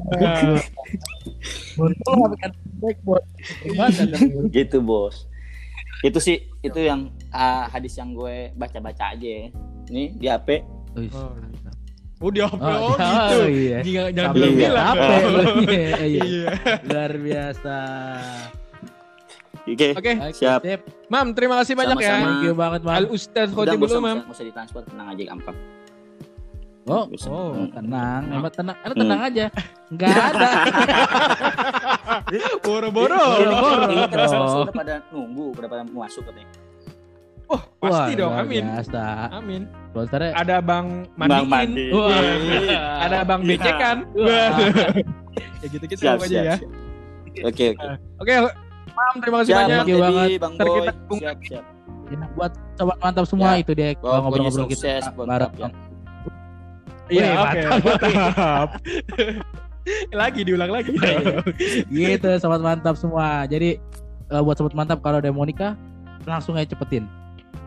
Untung 1.78 2.20
kan 2.36 2.52
baik 2.80 2.98
buat 3.02 3.24
ibadah 3.64 4.06
kan. 4.10 4.20
gitu, 4.50 4.78
Bos. 4.80 5.28
Itu 6.00 6.18
sih 6.18 6.36
itu 6.60 6.80
yang 6.80 7.08
ah, 7.30 7.68
hadis 7.68 7.96
yang 7.96 8.12
gue 8.12 8.52
baca-baca 8.54 9.14
aja 9.14 9.28
ya. 9.28 9.48
Ini 9.88 10.04
di 10.14 10.28
HP 10.28 10.50
Wih. 10.96 11.12
Oh, 11.12 11.32
Oh, 12.20 12.28
di 12.28 12.44
HP. 12.44 12.60
Oh, 12.60 12.92
Oh, 12.92 12.92
oh, 12.92 12.96
gitu. 13.00 13.38
iya. 13.48 13.78
Jangan 14.12 14.32
bilang-bilang. 14.34 14.86
HP. 14.92 15.02
Iya, 15.70 15.96
iya. 16.02 16.22
Iya. 16.22 16.48
Luar 16.84 17.14
biasa. 17.16 17.78
Oke. 19.62 19.88
Oke, 19.92 20.12
Oke, 20.16 20.34
Siap. 20.34 20.60
sip. 20.62 20.82
Mam, 21.08 21.28
terima 21.32 21.60
kasih 21.60 21.74
banyak 21.74 21.98
ya. 21.98 22.14
Sama-sama. 22.14 22.28
Thank 22.30 22.44
you 22.44 22.54
banget, 22.54 22.82
Al 22.82 22.88
Mas. 22.88 23.12
Ustaz 23.12 23.48
Udah 23.48 23.56
Khotibul 23.56 23.76
nggak 23.78 23.90
usah, 23.90 24.00
Umam. 24.00 24.18
nggak 24.20 24.34
usah 24.34 24.46
ditransfer, 24.46 24.82
tenang 24.86 25.08
aja 25.10 25.24
gampang. 25.26 25.58
Oh, 26.86 27.06
oh. 27.06 27.50
Hmm. 27.54 27.70
tenang. 27.70 28.22
Emang 28.32 28.50
tenang. 28.52 28.78
Emang 28.80 28.90
Hmm. 28.90 29.02
tenang 29.04 29.20
aja. 29.22 29.46
Enggak 29.90 30.10
ada. 30.10 30.50
Boro-boro. 32.60 33.20
Boro-boro. 33.38 33.86
Ini 33.90 34.06
kan 34.08 34.18
dong. 34.26 34.50
sudah 34.66 34.74
pada 34.74 34.94
nunggu, 35.10 35.46
udah 35.54 35.70
pada 35.70 35.82
mau 35.86 36.02
masuk 36.04 36.24
katanya. 36.26 36.50
Oh, 37.50 37.62
pasti 37.80 38.14
Wah, 38.14 38.20
dong. 38.20 38.34
Amin. 38.36 38.64
Biasa. 38.64 39.04
Amin. 39.34 39.62
Sponsornya 39.90 40.32
Ada 40.34 40.56
Bang 40.62 40.88
Bang 41.14 41.30
Mandiin. 41.46 41.50
Mandi. 41.50 41.86
Wah. 41.90 42.22
Ada 43.02 43.18
Bang 43.24 43.42
Iya. 43.42 43.50
Becekan. 43.52 43.98
Wah. 44.14 44.50
Ya 45.60 45.68
gitu-gitu 45.68 46.00
Siap, 46.00 46.20
aja 46.20 46.26
siap, 46.26 46.46
ya. 46.46 46.56
siap. 46.56 46.72
Oke, 47.46 47.66
oke. 47.70 47.86
Oke, 48.18 48.34
Mam, 48.96 49.16
terima 49.22 49.38
kasih 49.44 49.52
Siap, 49.54 49.60
banyak. 49.60 49.78
Thank 49.78 49.90
you 49.90 50.00
banget. 50.00 50.30
Bang 50.40 50.54
Ntar 50.56 50.66
Boy. 50.68 50.78
kita 50.80 50.92
Siap, 51.20 51.38
siap. 51.46 51.66
Ya, 52.10 52.26
buat 52.34 52.54
sobat 52.74 52.98
mantap 52.98 53.26
semua 53.30 53.50
Ya, 53.54 53.62
itu 53.62 53.72
deh 53.78 53.94
ngobrol-ngobrol 54.02 54.66
sukses 54.66 55.04
kita 55.06 55.14
mantap 55.14 55.52
ya. 55.54 55.70
Iya, 57.10 57.30
oke. 57.38 57.60
mantap. 57.62 57.78
Mantap. 58.02 58.70
lagi 60.22 60.42
diulang 60.46 60.72
lagi. 60.74 60.94
gitu 61.90 62.30
sobat 62.42 62.62
mantap 62.62 62.96
semua. 62.98 63.46
Jadi 63.46 63.78
eh, 64.30 64.42
buat 64.42 64.58
sobat 64.58 64.74
mantap 64.74 65.02
kalau 65.06 65.22
ada 65.22 65.30
mau 65.30 65.46
nikah 65.46 65.78
langsung 66.26 66.58
aja 66.58 66.70
cepetin. 66.70 67.06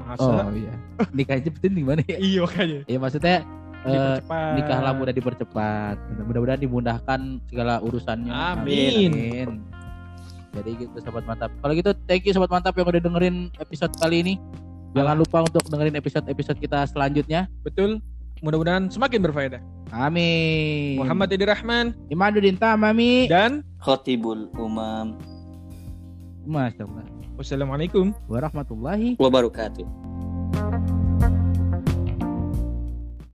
Masa? 0.03 0.27
Oh 0.27 0.51
iya. 0.55 0.75
Nikah 1.15 1.39
cepetin 1.43 1.79
gimana 1.79 2.03
ya? 2.07 2.19
Iya 2.19 2.43
kayaknya. 2.51 2.81
Ya 2.91 2.99
maksudnya 2.99 3.37
eh, 3.87 3.91
Dipercepat. 3.91 4.53
nikahlah 4.59 4.93
mudah 4.95 5.15
dipercepat. 5.15 5.97
Mudah-mudahan 6.27 6.61
dimudahkan 6.63 7.21
segala 7.51 7.79
urusannya. 7.83 8.31
Amin. 8.31 9.11
Amin. 9.11 9.49
Jadi 10.53 10.85
gitu 10.85 10.97
sobat 11.01 11.25
mantap. 11.25 11.49
Kalau 11.65 11.73
gitu 11.73 11.91
thank 12.05 12.29
you 12.29 12.33
sobat 12.37 12.53
mantap 12.53 12.77
yang 12.77 12.85
udah 12.89 13.01
dengerin 13.01 13.37
episode 13.57 13.93
kali 13.97 14.21
ini. 14.21 14.35
Jangan 14.93 15.17
lupa 15.17 15.41
untuk 15.41 15.65
dengerin 15.73 15.97
episode-episode 15.97 16.59
kita 16.61 16.85
selanjutnya. 16.85 17.49
Betul. 17.65 18.05
Mudah-mudahan 18.45 18.93
semakin 18.93 19.23
berfaedah. 19.25 19.63
Amin. 19.95 20.99
Muhammad 21.01 21.31
Edi 21.33 21.47
Rahman 21.47 21.97
Imaduddin 22.13 22.59
Tamami. 22.59 23.31
dan 23.31 23.65
Khotibul 23.81 24.51
Umam 24.59 25.17
Masya 26.45 26.85
Allah. 26.85 27.07
wassalamualaikum 27.39 28.13
Warahmatullahi 28.29 29.17
wabarakatuh. 29.17 29.87